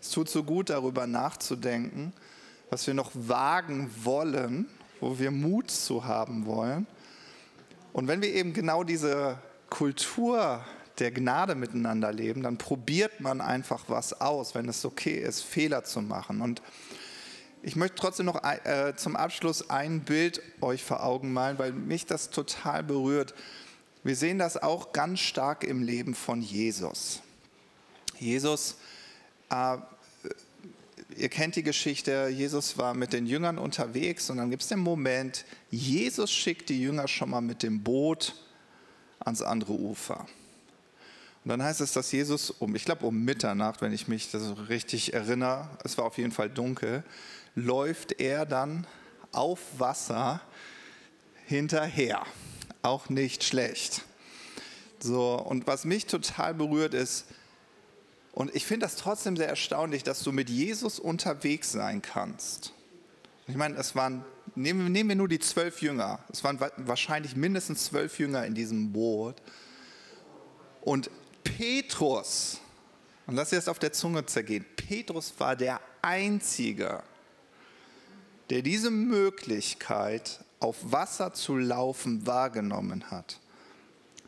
Es 0.00 0.10
tut 0.10 0.28
so 0.28 0.44
gut, 0.44 0.70
darüber 0.70 1.06
nachzudenken, 1.06 2.12
was 2.70 2.86
wir 2.86 2.94
noch 2.94 3.10
wagen 3.14 3.90
wollen, 4.02 4.66
wo 5.00 5.18
wir 5.18 5.30
Mut 5.30 5.70
zu 5.70 6.04
haben 6.04 6.46
wollen. 6.46 6.86
Und 7.92 8.08
wenn 8.08 8.22
wir 8.22 8.32
eben 8.32 8.52
genau 8.52 8.84
diese 8.84 9.38
Kultur 9.70 10.64
der 10.98 11.10
Gnade 11.10 11.54
miteinander 11.54 12.12
leben, 12.12 12.42
dann 12.42 12.58
probiert 12.58 13.20
man 13.20 13.40
einfach 13.40 13.84
was 13.88 14.20
aus, 14.20 14.54
wenn 14.54 14.68
es 14.68 14.84
okay 14.84 15.18
ist, 15.18 15.42
Fehler 15.42 15.84
zu 15.84 16.00
machen. 16.00 16.40
Und 16.40 16.62
ich 17.62 17.76
möchte 17.76 17.96
trotzdem 17.96 18.26
noch 18.26 18.42
äh, 18.44 18.94
zum 18.94 19.16
Abschluss 19.16 19.70
ein 19.70 20.00
Bild 20.00 20.42
euch 20.60 20.84
vor 20.84 21.02
Augen 21.02 21.32
malen, 21.32 21.58
weil 21.58 21.72
mich 21.72 22.06
das 22.06 22.30
total 22.30 22.82
berührt. 22.82 23.34
Wir 24.02 24.16
sehen 24.16 24.38
das 24.38 24.62
auch 24.62 24.92
ganz 24.92 25.20
stark 25.20 25.64
im 25.64 25.82
Leben 25.82 26.14
von 26.14 26.42
Jesus. 26.42 27.22
Jesus, 28.20 28.76
äh, 29.50 29.76
ihr 31.16 31.28
kennt 31.28 31.56
die 31.56 31.62
Geschichte, 31.62 32.28
Jesus 32.28 32.78
war 32.78 32.94
mit 32.94 33.12
den 33.12 33.26
Jüngern 33.26 33.58
unterwegs 33.58 34.30
und 34.30 34.38
dann 34.38 34.50
gibt 34.50 34.62
es 34.62 34.68
den 34.68 34.80
Moment, 34.80 35.44
Jesus 35.70 36.30
schickt 36.30 36.68
die 36.68 36.80
Jünger 36.80 37.08
schon 37.08 37.30
mal 37.30 37.40
mit 37.40 37.62
dem 37.62 37.82
Boot 37.82 38.34
ans 39.20 39.42
andere 39.42 39.72
Ufer. 39.72 40.26
Und 41.44 41.50
dann 41.50 41.62
heißt 41.62 41.82
es, 41.82 41.92
dass 41.92 42.10
Jesus 42.10 42.50
um, 42.50 42.74
ich 42.74 42.86
glaube 42.86 43.04
um 43.04 43.22
Mitternacht, 43.22 43.82
wenn 43.82 43.92
ich 43.92 44.08
mich 44.08 44.30
das 44.30 44.42
richtig 44.68 45.12
erinnere, 45.12 45.68
es 45.84 45.98
war 45.98 46.06
auf 46.06 46.16
jeden 46.16 46.32
Fall 46.32 46.48
dunkel, 46.48 47.04
läuft 47.54 48.18
er 48.18 48.46
dann 48.46 48.86
auf 49.32 49.60
Wasser 49.78 50.40
hinterher. 51.46 52.24
Auch 52.82 53.08
nicht 53.08 53.44
schlecht. 53.44 54.02
So, 55.00 55.34
und 55.34 55.66
was 55.66 55.84
mich 55.84 56.06
total 56.06 56.54
berührt 56.54 56.94
ist, 56.94 57.26
und 58.34 58.54
ich 58.54 58.66
finde 58.66 58.86
das 58.86 58.96
trotzdem 58.96 59.36
sehr 59.36 59.48
erstaunlich, 59.48 60.02
dass 60.02 60.24
du 60.24 60.32
mit 60.32 60.50
Jesus 60.50 60.98
unterwegs 60.98 61.70
sein 61.70 62.02
kannst. 62.02 62.72
Ich 63.46 63.54
meine, 63.54 63.76
es 63.76 63.94
waren 63.94 64.24
nehmen, 64.56 64.90
nehmen 64.90 65.10
wir 65.10 65.16
nur 65.16 65.28
die 65.28 65.38
zwölf 65.38 65.80
Jünger. 65.82 66.18
Es 66.32 66.42
waren 66.42 66.58
wahrscheinlich 66.78 67.36
mindestens 67.36 67.84
zwölf 67.84 68.18
Jünger 68.18 68.44
in 68.44 68.54
diesem 68.54 68.92
Boot. 68.92 69.36
Und 70.80 71.10
Petrus, 71.44 72.60
und 73.28 73.36
lass 73.36 73.50
dir 73.50 73.56
das 73.56 73.68
auf 73.68 73.78
der 73.78 73.92
Zunge 73.92 74.26
zergehen, 74.26 74.66
Petrus 74.76 75.34
war 75.38 75.54
der 75.54 75.80
Einzige, 76.02 77.04
der 78.50 78.62
diese 78.62 78.90
Möglichkeit, 78.90 80.44
auf 80.58 80.76
Wasser 80.82 81.34
zu 81.34 81.56
laufen, 81.56 82.26
wahrgenommen 82.26 83.12
hat. 83.12 83.38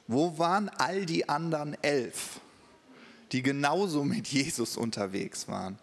Wo 0.06 0.38
waren 0.38 0.68
all 0.68 1.06
die 1.06 1.28
anderen 1.28 1.76
elf, 1.82 2.40
die 3.32 3.42
genauso 3.42 4.04
mit 4.04 4.28
Jesus 4.28 4.76
unterwegs 4.76 5.48
waren? 5.48 5.78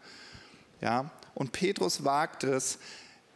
Ja, 0.82 1.12
und 1.34 1.52
Petrus 1.52 2.04
wagt 2.04 2.44
es, 2.44 2.80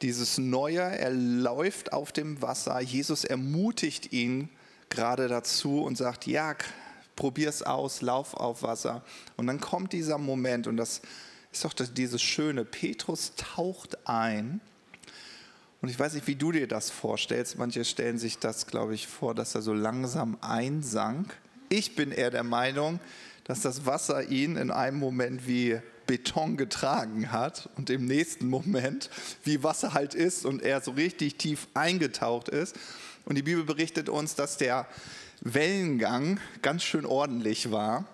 dieses 0.01 0.37
Neue, 0.37 0.81
er 0.81 1.11
läuft 1.11 1.93
auf 1.93 2.11
dem 2.11 2.41
Wasser. 2.41 2.79
Jesus 2.81 3.23
ermutigt 3.23 4.13
ihn 4.13 4.49
gerade 4.89 5.27
dazu 5.27 5.83
und 5.83 5.97
sagt, 5.97 6.27
ja, 6.27 6.55
probier's 7.15 7.63
aus, 7.63 8.01
lauf 8.01 8.35
auf 8.35 8.63
Wasser. 8.63 9.03
Und 9.35 9.47
dann 9.47 9.59
kommt 9.59 9.93
dieser 9.93 10.17
Moment 10.17 10.67
und 10.67 10.77
das 10.77 11.01
ist 11.51 11.65
doch 11.65 11.73
dieses 11.73 12.21
Schöne. 12.21 12.63
Petrus 12.63 13.33
taucht 13.35 14.07
ein. 14.07 14.61
Und 15.81 15.89
ich 15.89 15.99
weiß 15.99 16.13
nicht, 16.13 16.27
wie 16.27 16.35
du 16.35 16.51
dir 16.51 16.67
das 16.67 16.89
vorstellst. 16.89 17.57
Manche 17.57 17.85
stellen 17.85 18.17
sich 18.17 18.39
das, 18.39 18.67
glaube 18.67 18.95
ich, 18.95 19.07
vor, 19.07 19.35
dass 19.35 19.55
er 19.55 19.61
so 19.61 19.73
langsam 19.73 20.37
einsank. 20.41 21.35
Ich 21.69 21.95
bin 21.95 22.11
eher 22.11 22.31
der 22.31 22.43
Meinung, 22.43 22.99
dass 23.47 23.61
das 23.61 23.85
Wasser 23.85 24.29
ihn 24.29 24.57
in 24.57 24.71
einem 24.71 24.99
Moment 24.99 25.47
wie 25.47 25.79
Beton 26.05 26.57
getragen 26.57 27.31
hat 27.31 27.69
und 27.75 27.89
im 27.89 28.05
nächsten 28.05 28.47
Moment, 28.47 29.09
wie 29.43 29.63
Wasser 29.63 29.93
halt 29.93 30.13
ist 30.13 30.45
und 30.45 30.61
er 30.61 30.81
so 30.81 30.91
richtig 30.91 31.35
tief 31.35 31.67
eingetaucht 31.73 32.49
ist. 32.49 32.75
Und 33.25 33.35
die 33.35 33.43
Bibel 33.43 33.63
berichtet 33.63 34.09
uns, 34.09 34.35
dass 34.35 34.57
der 34.57 34.87
Wellengang 35.41 36.39
ganz 36.61 36.83
schön 36.83 37.05
ordentlich 37.05 37.71
war. 37.71 38.05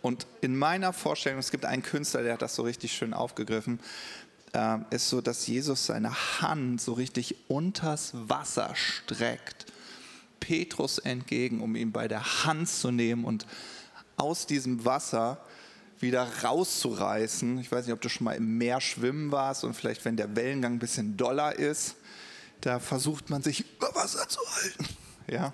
Und 0.00 0.26
in 0.40 0.56
meiner 0.56 0.92
Vorstellung, 0.92 1.38
es 1.38 1.50
gibt 1.50 1.64
einen 1.64 1.82
Künstler, 1.82 2.22
der 2.22 2.34
hat 2.34 2.42
das 2.42 2.54
so 2.54 2.62
richtig 2.62 2.92
schön 2.92 3.12
aufgegriffen, 3.12 3.80
äh, 4.52 4.78
ist 4.90 5.08
so, 5.08 5.20
dass 5.20 5.46
Jesus 5.46 5.86
seine 5.86 6.40
Hand 6.40 6.80
so 6.80 6.94
richtig 6.94 7.36
unters 7.48 8.12
Wasser 8.14 8.74
streckt, 8.74 9.66
Petrus 10.40 10.98
entgegen, 10.98 11.60
um 11.60 11.76
ihn 11.76 11.92
bei 11.92 12.08
der 12.08 12.44
Hand 12.44 12.68
zu 12.68 12.90
nehmen 12.90 13.24
und 13.24 13.46
aus 14.18 14.46
diesem 14.46 14.84
Wasser 14.84 15.38
wieder 16.00 16.26
rauszureißen. 16.42 17.58
Ich 17.58 17.72
weiß 17.72 17.86
nicht, 17.86 17.94
ob 17.94 18.00
du 18.00 18.08
schon 18.08 18.24
mal 18.24 18.36
im 18.36 18.58
Meer 18.58 18.80
schwimmen 18.80 19.32
warst 19.32 19.64
und 19.64 19.74
vielleicht, 19.74 20.04
wenn 20.04 20.16
der 20.16 20.36
Wellengang 20.36 20.74
ein 20.74 20.78
bisschen 20.78 21.16
doller 21.16 21.58
ist, 21.58 21.96
da 22.60 22.80
versucht 22.80 23.30
man 23.30 23.42
sich 23.42 23.64
über 23.76 23.94
Wasser 23.94 24.28
zu 24.28 24.40
halten. 24.40 24.86
Ja? 25.30 25.52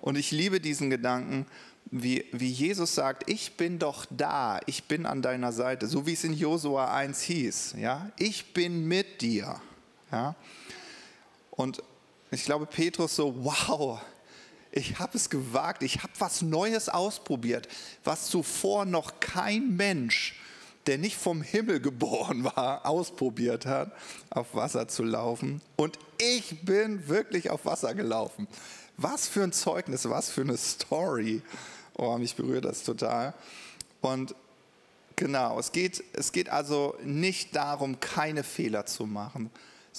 Und 0.00 0.16
ich 0.16 0.30
liebe 0.30 0.60
diesen 0.60 0.88
Gedanken, 0.88 1.44
wie, 1.90 2.24
wie 2.32 2.48
Jesus 2.48 2.94
sagt, 2.94 3.28
ich 3.28 3.58
bin 3.58 3.78
doch 3.78 4.06
da, 4.08 4.60
ich 4.64 4.84
bin 4.84 5.04
an 5.04 5.20
deiner 5.20 5.52
Seite, 5.52 5.86
so 5.88 6.06
wie 6.06 6.14
es 6.14 6.24
in 6.24 6.32
Josua 6.32 6.94
1 6.94 7.20
hieß. 7.20 7.74
Ja? 7.76 8.10
Ich 8.18 8.54
bin 8.54 8.88
mit 8.88 9.20
dir. 9.20 9.60
Ja? 10.10 10.36
Und 11.50 11.82
ich 12.30 12.44
glaube, 12.44 12.64
Petrus 12.64 13.14
so, 13.14 13.44
wow, 13.44 14.00
ich 14.70 14.98
habe 14.98 15.16
es 15.16 15.30
gewagt, 15.30 15.82
ich 15.82 16.02
habe 16.02 16.12
was 16.18 16.42
Neues 16.42 16.88
ausprobiert, 16.88 17.68
was 18.04 18.26
zuvor 18.26 18.84
noch 18.84 19.20
kein 19.20 19.76
Mensch, 19.76 20.38
der 20.86 20.98
nicht 20.98 21.16
vom 21.16 21.42
Himmel 21.42 21.80
geboren 21.80 22.44
war, 22.44 22.86
ausprobiert 22.86 23.66
hat, 23.66 23.92
auf 24.30 24.54
Wasser 24.54 24.88
zu 24.88 25.02
laufen. 25.02 25.60
Und 25.76 25.98
ich 26.18 26.64
bin 26.64 27.08
wirklich 27.08 27.50
auf 27.50 27.64
Wasser 27.64 27.94
gelaufen. 27.94 28.48
Was 28.96 29.28
für 29.28 29.42
ein 29.42 29.52
Zeugnis, 29.52 30.08
was 30.08 30.30
für 30.30 30.40
eine 30.40 30.56
Story. 30.56 31.42
Oh, 31.94 32.16
mich 32.18 32.34
berührt 32.34 32.64
das 32.64 32.82
total. 32.82 33.34
Und 34.00 34.34
genau, 35.16 35.58
es 35.58 35.72
geht, 35.72 36.02
es 36.12 36.32
geht 36.32 36.48
also 36.48 36.96
nicht 37.04 37.54
darum, 37.54 38.00
keine 38.00 38.42
Fehler 38.42 38.86
zu 38.86 39.06
machen, 39.06 39.50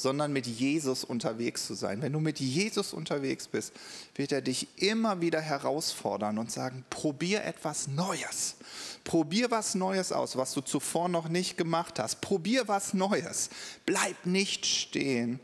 sondern 0.01 0.31
mit 0.33 0.47
Jesus 0.47 1.03
unterwegs 1.03 1.67
zu 1.67 1.73
sein. 1.73 2.01
Wenn 2.01 2.13
du 2.13 2.19
mit 2.19 2.39
Jesus 2.39 2.93
unterwegs 2.93 3.47
bist, 3.47 3.73
wird 4.15 4.31
er 4.31 4.41
dich 4.41 4.67
immer 4.77 5.21
wieder 5.21 5.41
herausfordern 5.41 6.38
und 6.38 6.51
sagen, 6.51 6.85
probier 6.89 7.43
etwas 7.43 7.88
Neues. 7.88 8.55
Probier 9.03 9.51
was 9.51 9.75
Neues 9.75 10.12
aus, 10.12 10.38
was 10.38 10.53
du 10.53 10.62
zuvor 10.62 11.09
noch 11.09 11.29
nicht 11.29 11.57
gemacht 11.57 11.99
hast. 11.99 12.21
Probier 12.21 12.67
was 12.67 12.93
Neues. 12.93 13.49
Bleib 13.85 14.25
nicht 14.25 14.65
stehen. 14.65 15.39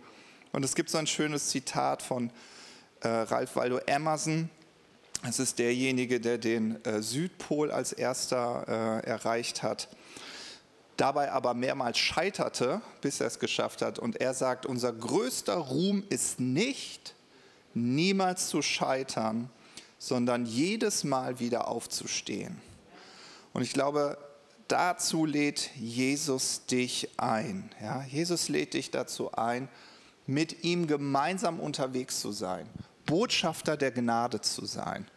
Und 0.52 0.64
es 0.64 0.76
gibt 0.76 0.90
so 0.90 0.98
ein 0.98 1.08
schönes 1.08 1.50
Zitat 1.50 2.02
von 2.02 2.32
äh, 3.02 3.08
Ralph 3.08 3.56
Waldo 3.56 3.80
Emerson. 3.86 4.50
Es 5.28 5.40
ist 5.40 5.60
derjenige, 5.60 6.20
der 6.20 6.38
den 6.38 6.84
äh, 6.86 7.02
Südpol 7.02 7.72
als 7.72 7.94
erster 7.94 9.02
äh, 9.04 9.08
erreicht 9.08 9.64
hat 9.64 9.90
dabei 10.98 11.32
aber 11.32 11.54
mehrmals 11.54 11.98
scheiterte, 11.98 12.82
bis 13.02 13.20
er 13.20 13.28
es 13.28 13.40
geschafft 13.40 13.82
hat. 13.82 14.00
Und 14.00 14.22
er 14.22 14.34
sagt, 14.34 14.66
unser 14.66 14.94
größter 14.94 15.56
Ruhm 15.56 16.04
ist 16.10 16.40
nicht, 16.40 17.16
niemals 17.74 18.48
zu 18.48 18.62
scheitern, 18.62 19.50
sondern 19.98 20.46
jedes 20.46 21.04
Mal 21.04 21.40
wieder 21.40 21.68
aufzustehen. 21.68 22.62
Und 23.54 23.64
ich 23.64 23.74
glaube, 23.74 24.18
dazu 24.68 25.26
lädt 25.26 25.72
Jesus 25.76 26.66
dich 26.66 27.10
ein. 27.18 27.70
Ja, 27.82 28.04
Jesus 28.04 28.50
lädt 28.50 28.74
dich 28.74 28.92
dazu 28.92 29.32
ein, 29.34 29.70
mit 30.28 30.64
ihm 30.64 30.88
gemeinsam 30.88 31.60
unterwegs 31.60 32.20
zu 32.20 32.32
sein, 32.32 32.68
Botschafter 33.06 33.78
der 33.78 33.92
Gnade 33.92 34.42
zu 34.42 34.66
sein. 34.66 35.08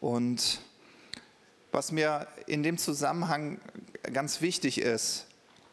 Und 0.00 0.60
was 1.70 1.90
mir 1.90 2.26
in 2.46 2.62
dem 2.62 2.76
Zusammenhang 2.76 3.58
ganz 4.02 4.40
wichtig 4.40 4.78
ist, 4.78 5.26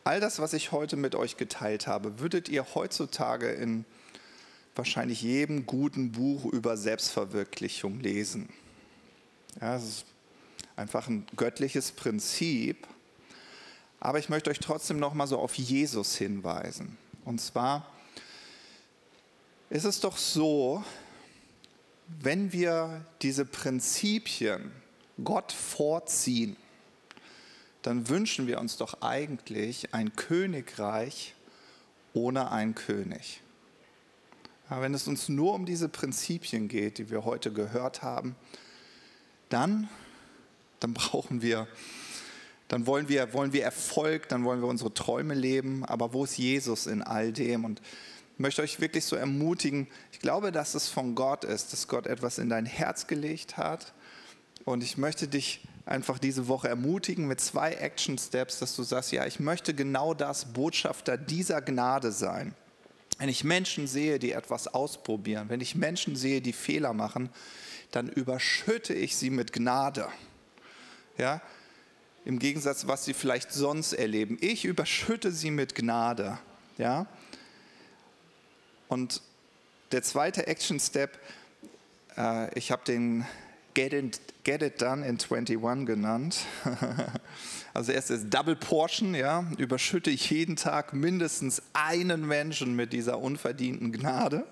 all 0.03 0.19
das, 0.19 0.39
was 0.39 0.53
ich 0.53 0.71
heute 0.71 0.95
mit 0.95 1.15
euch 1.15 1.37
geteilt 1.37 1.87
habe, 1.87 2.19
würdet 2.19 2.49
ihr 2.49 2.65
heutzutage 2.75 3.49
in 3.49 3.85
wahrscheinlich 4.75 5.21
jedem 5.21 5.65
guten 5.65 6.11
Buch 6.11 6.45
über 6.45 6.77
Selbstverwirklichung 6.77 7.99
lesen. 7.99 8.49
Ja, 9.59 9.73
das 9.73 9.83
ist 9.83 10.05
einfach 10.75 11.07
ein 11.07 11.25
göttliches 11.35 11.91
Prinzip. 11.91 12.87
Aber 13.99 14.19
ich 14.19 14.29
möchte 14.29 14.49
euch 14.49 14.59
trotzdem 14.59 14.97
noch 14.97 15.13
mal 15.13 15.27
so 15.27 15.37
auf 15.37 15.55
Jesus 15.55 16.15
hinweisen. 16.15 16.97
Und 17.25 17.41
zwar 17.41 17.85
ist 19.69 19.83
es 19.83 19.99
doch 19.99 20.17
so, 20.17 20.83
wenn 22.07 22.53
wir 22.53 23.05
diese 23.21 23.45
Prinzipien 23.45 24.71
Gott 25.23 25.51
vorziehen, 25.51 26.55
dann 27.81 28.09
wünschen 28.09 28.47
wir 28.47 28.59
uns 28.59 28.77
doch 28.77 29.01
eigentlich 29.01 29.93
ein 29.93 30.15
Königreich 30.15 31.35
ohne 32.13 32.51
einen 32.51 32.75
König. 32.75 33.41
Aber 34.69 34.81
wenn 34.81 34.93
es 34.93 35.07
uns 35.07 35.29
nur 35.29 35.53
um 35.53 35.65
diese 35.65 35.89
Prinzipien 35.89 36.67
geht, 36.67 36.97
die 36.97 37.09
wir 37.09 37.25
heute 37.25 37.51
gehört 37.51 38.03
haben, 38.03 38.35
dann, 39.49 39.89
dann 40.79 40.93
brauchen 40.93 41.41
wir, 41.41 41.67
dann 42.67 42.85
wollen 42.85 43.09
wir, 43.09 43.33
wollen 43.33 43.51
wir 43.51 43.63
Erfolg, 43.63 44.29
dann 44.29 44.43
wollen 44.43 44.61
wir 44.61 44.67
unsere 44.67 44.93
Träume 44.93 45.33
leben. 45.33 45.83
Aber 45.85 46.13
wo 46.13 46.23
ist 46.23 46.37
Jesus 46.37 46.85
in 46.85 47.01
all 47.01 47.31
dem? 47.33 47.65
Und 47.65 47.81
ich 48.33 48.39
möchte 48.39 48.61
euch 48.61 48.79
wirklich 48.79 49.05
so 49.05 49.15
ermutigen, 49.15 49.87
ich 50.11 50.19
glaube, 50.19 50.51
dass 50.51 50.75
es 50.75 50.87
von 50.87 51.15
Gott 51.15 51.43
ist, 51.43 51.73
dass 51.73 51.87
Gott 51.87 52.05
etwas 52.05 52.37
in 52.37 52.49
dein 52.49 52.65
Herz 52.65 53.07
gelegt 53.07 53.57
hat 53.57 53.93
und 54.65 54.83
ich 54.83 54.97
möchte 54.97 55.27
dich 55.27 55.61
einfach 55.89 56.19
diese 56.19 56.47
Woche 56.47 56.69
ermutigen 56.69 57.27
mit 57.27 57.41
zwei 57.41 57.73
Action 57.73 58.17
Steps, 58.17 58.59
dass 58.59 58.75
du 58.75 58.83
sagst, 58.83 59.11
ja, 59.11 59.25
ich 59.25 59.39
möchte 59.39 59.73
genau 59.73 60.13
das 60.13 60.45
Botschafter 60.45 61.17
dieser 61.17 61.61
Gnade 61.61 62.11
sein. 62.11 62.53
Wenn 63.17 63.27
ich 63.27 63.43
Menschen 63.43 63.87
sehe, 63.87 64.19
die 64.19 64.31
etwas 64.31 64.67
ausprobieren, 64.67 65.49
wenn 65.49 65.61
ich 65.61 65.75
Menschen 65.75 66.15
sehe, 66.15 66.41
die 66.41 66.53
Fehler 66.53 66.93
machen, 66.93 67.29
dann 67.91 68.07
überschütte 68.07 68.93
ich 68.93 69.17
sie 69.17 69.31
mit 69.31 69.51
Gnade. 69.51 70.07
Ja? 71.17 71.41
Im 72.23 72.37
Gegensatz, 72.37 72.85
was 72.85 73.05
sie 73.05 73.15
vielleicht 73.15 73.51
sonst 73.51 73.93
erleben. 73.93 74.37
Ich 74.41 74.65
überschütte 74.65 75.31
sie 75.31 75.49
mit 75.49 75.73
Gnade. 75.73 76.37
Ja? 76.77 77.07
Und 78.87 79.23
der 79.91 80.03
zweite 80.03 80.45
Action 80.45 80.79
Step, 80.79 81.17
äh, 82.15 82.53
ich 82.57 82.71
habe 82.71 82.83
den 82.85 83.25
Get 83.79 83.93
It, 83.93 84.19
Get 84.43 84.61
It 84.61 84.81
Done 84.81 85.05
in 85.05 85.17
21 85.17 85.85
genannt. 85.85 86.39
Also 87.71 87.91
erst 87.91 88.09
ist 88.09 88.33
Double 88.33 88.55
Portion, 88.55 89.13
ja, 89.13 89.45
überschütte 89.57 90.09
ich 90.09 90.31
jeden 90.31 90.55
Tag 90.55 90.91
mindestens 90.91 91.61
einen 91.71 92.27
Menschen 92.27 92.75
mit 92.75 92.91
dieser 92.93 93.19
unverdienten 93.19 93.91
Gnade. 93.91 94.43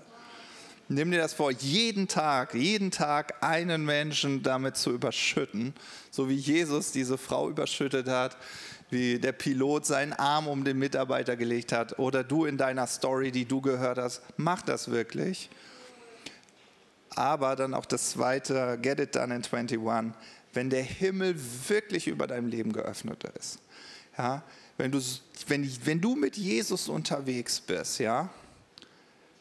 Nimm 0.88 1.10
dir 1.10 1.18
das 1.18 1.34
vor, 1.34 1.52
jeden 1.52 2.08
Tag, 2.08 2.54
jeden 2.54 2.92
Tag 2.92 3.44
einen 3.44 3.84
Menschen 3.84 4.44
damit 4.44 4.78
zu 4.78 4.92
überschütten, 4.92 5.74
so 6.12 6.30
wie 6.30 6.36
Jesus 6.36 6.92
diese 6.92 7.18
Frau 7.18 7.50
überschüttet 7.50 8.08
hat, 8.08 8.38
wie 8.92 9.20
der 9.20 9.34
Pilot 9.34 9.88
seinen 9.88 10.14
Arm 10.14 10.48
um 10.48 10.64
den 10.64 10.78
Mitarbeiter 10.78 11.36
gelegt 11.36 11.74
hat 11.74 11.98
oder 11.98 12.24
du 12.24 12.46
in 12.46 12.58
deiner 12.58 12.86
Story, 12.86 13.32
die 13.32 13.46
du 13.46 13.62
gehört 13.62 13.98
hast, 13.98 14.22
mach 14.38 14.62
das 14.62 14.90
wirklich. 14.92 15.50
Aber 17.18 17.56
dann 17.56 17.74
auch 17.74 17.86
das 17.86 18.12
zweite, 18.12 18.78
get 18.80 19.00
it 19.00 19.16
done 19.16 19.34
in 19.34 19.44
21, 19.44 19.80
wenn 20.54 20.70
der 20.70 20.84
Himmel 20.84 21.36
wirklich 21.68 22.08
über 22.08 22.28
deinem 22.28 22.48
Leben 22.48 22.72
geöffnet 22.72 23.24
ist. 23.40 23.58
Ja, 24.16 24.44
wenn, 24.78 24.92
du, 24.92 25.02
wenn, 25.48 25.68
wenn 25.86 26.00
du 26.00 26.16
mit 26.16 26.38
Jesus 26.38 26.88
unterwegs 26.88 27.60
bist, 27.60 27.98
ja, 27.98 28.30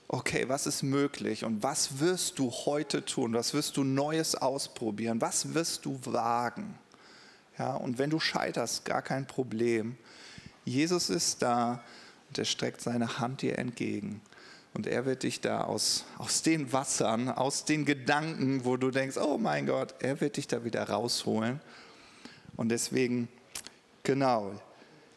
okay, 0.08 0.48
was 0.48 0.66
ist 0.66 0.84
möglich 0.84 1.44
und 1.44 1.62
was 1.62 2.00
wirst 2.00 2.38
du 2.38 2.50
heute 2.50 3.04
tun? 3.04 3.34
Was 3.34 3.52
wirst 3.52 3.76
du 3.76 3.84
Neues 3.84 4.36
ausprobieren? 4.36 5.20
Was 5.20 5.52
wirst 5.52 5.84
du 5.84 6.00
wagen? 6.06 6.78
Ja, 7.58 7.74
und 7.74 7.98
wenn 7.98 8.08
du 8.08 8.18
scheiterst, 8.18 8.86
gar 8.86 9.02
kein 9.02 9.26
Problem. 9.26 9.98
Jesus 10.64 11.10
ist 11.10 11.42
da 11.42 11.84
und 12.28 12.38
er 12.38 12.46
streckt 12.46 12.80
seine 12.80 13.18
Hand 13.18 13.42
dir 13.42 13.58
entgegen. 13.58 14.22
Und 14.76 14.86
er 14.86 15.06
wird 15.06 15.22
dich 15.22 15.40
da 15.40 15.62
aus, 15.62 16.04
aus 16.18 16.42
den 16.42 16.70
Wassern, 16.70 17.30
aus 17.30 17.64
den 17.64 17.86
Gedanken, 17.86 18.66
wo 18.66 18.76
du 18.76 18.90
denkst, 18.90 19.16
oh 19.16 19.38
mein 19.38 19.64
Gott, 19.64 19.94
er 20.00 20.20
wird 20.20 20.36
dich 20.36 20.48
da 20.48 20.64
wieder 20.64 20.86
rausholen. 20.86 21.60
Und 22.56 22.68
deswegen, 22.68 23.28
genau, 24.02 24.52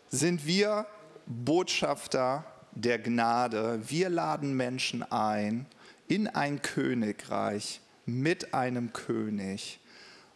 sind 0.10 0.46
wir 0.46 0.86
Botschafter 1.26 2.46
der 2.72 3.00
Gnade. 3.00 3.82
Wir 3.86 4.08
laden 4.08 4.56
Menschen 4.56 5.04
ein 5.12 5.66
in 6.08 6.30
ein 6.30 6.62
Königreich 6.62 7.82
mit 8.06 8.54
einem 8.54 8.94
König. 8.94 9.82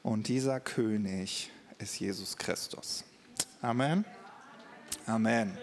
Und 0.04 0.28
dieser 0.28 0.60
König 0.60 1.50
ist 1.80 1.98
Jesus 1.98 2.36
Christus. 2.36 3.06
Amen. 3.62 4.04
Amen. 5.06 5.58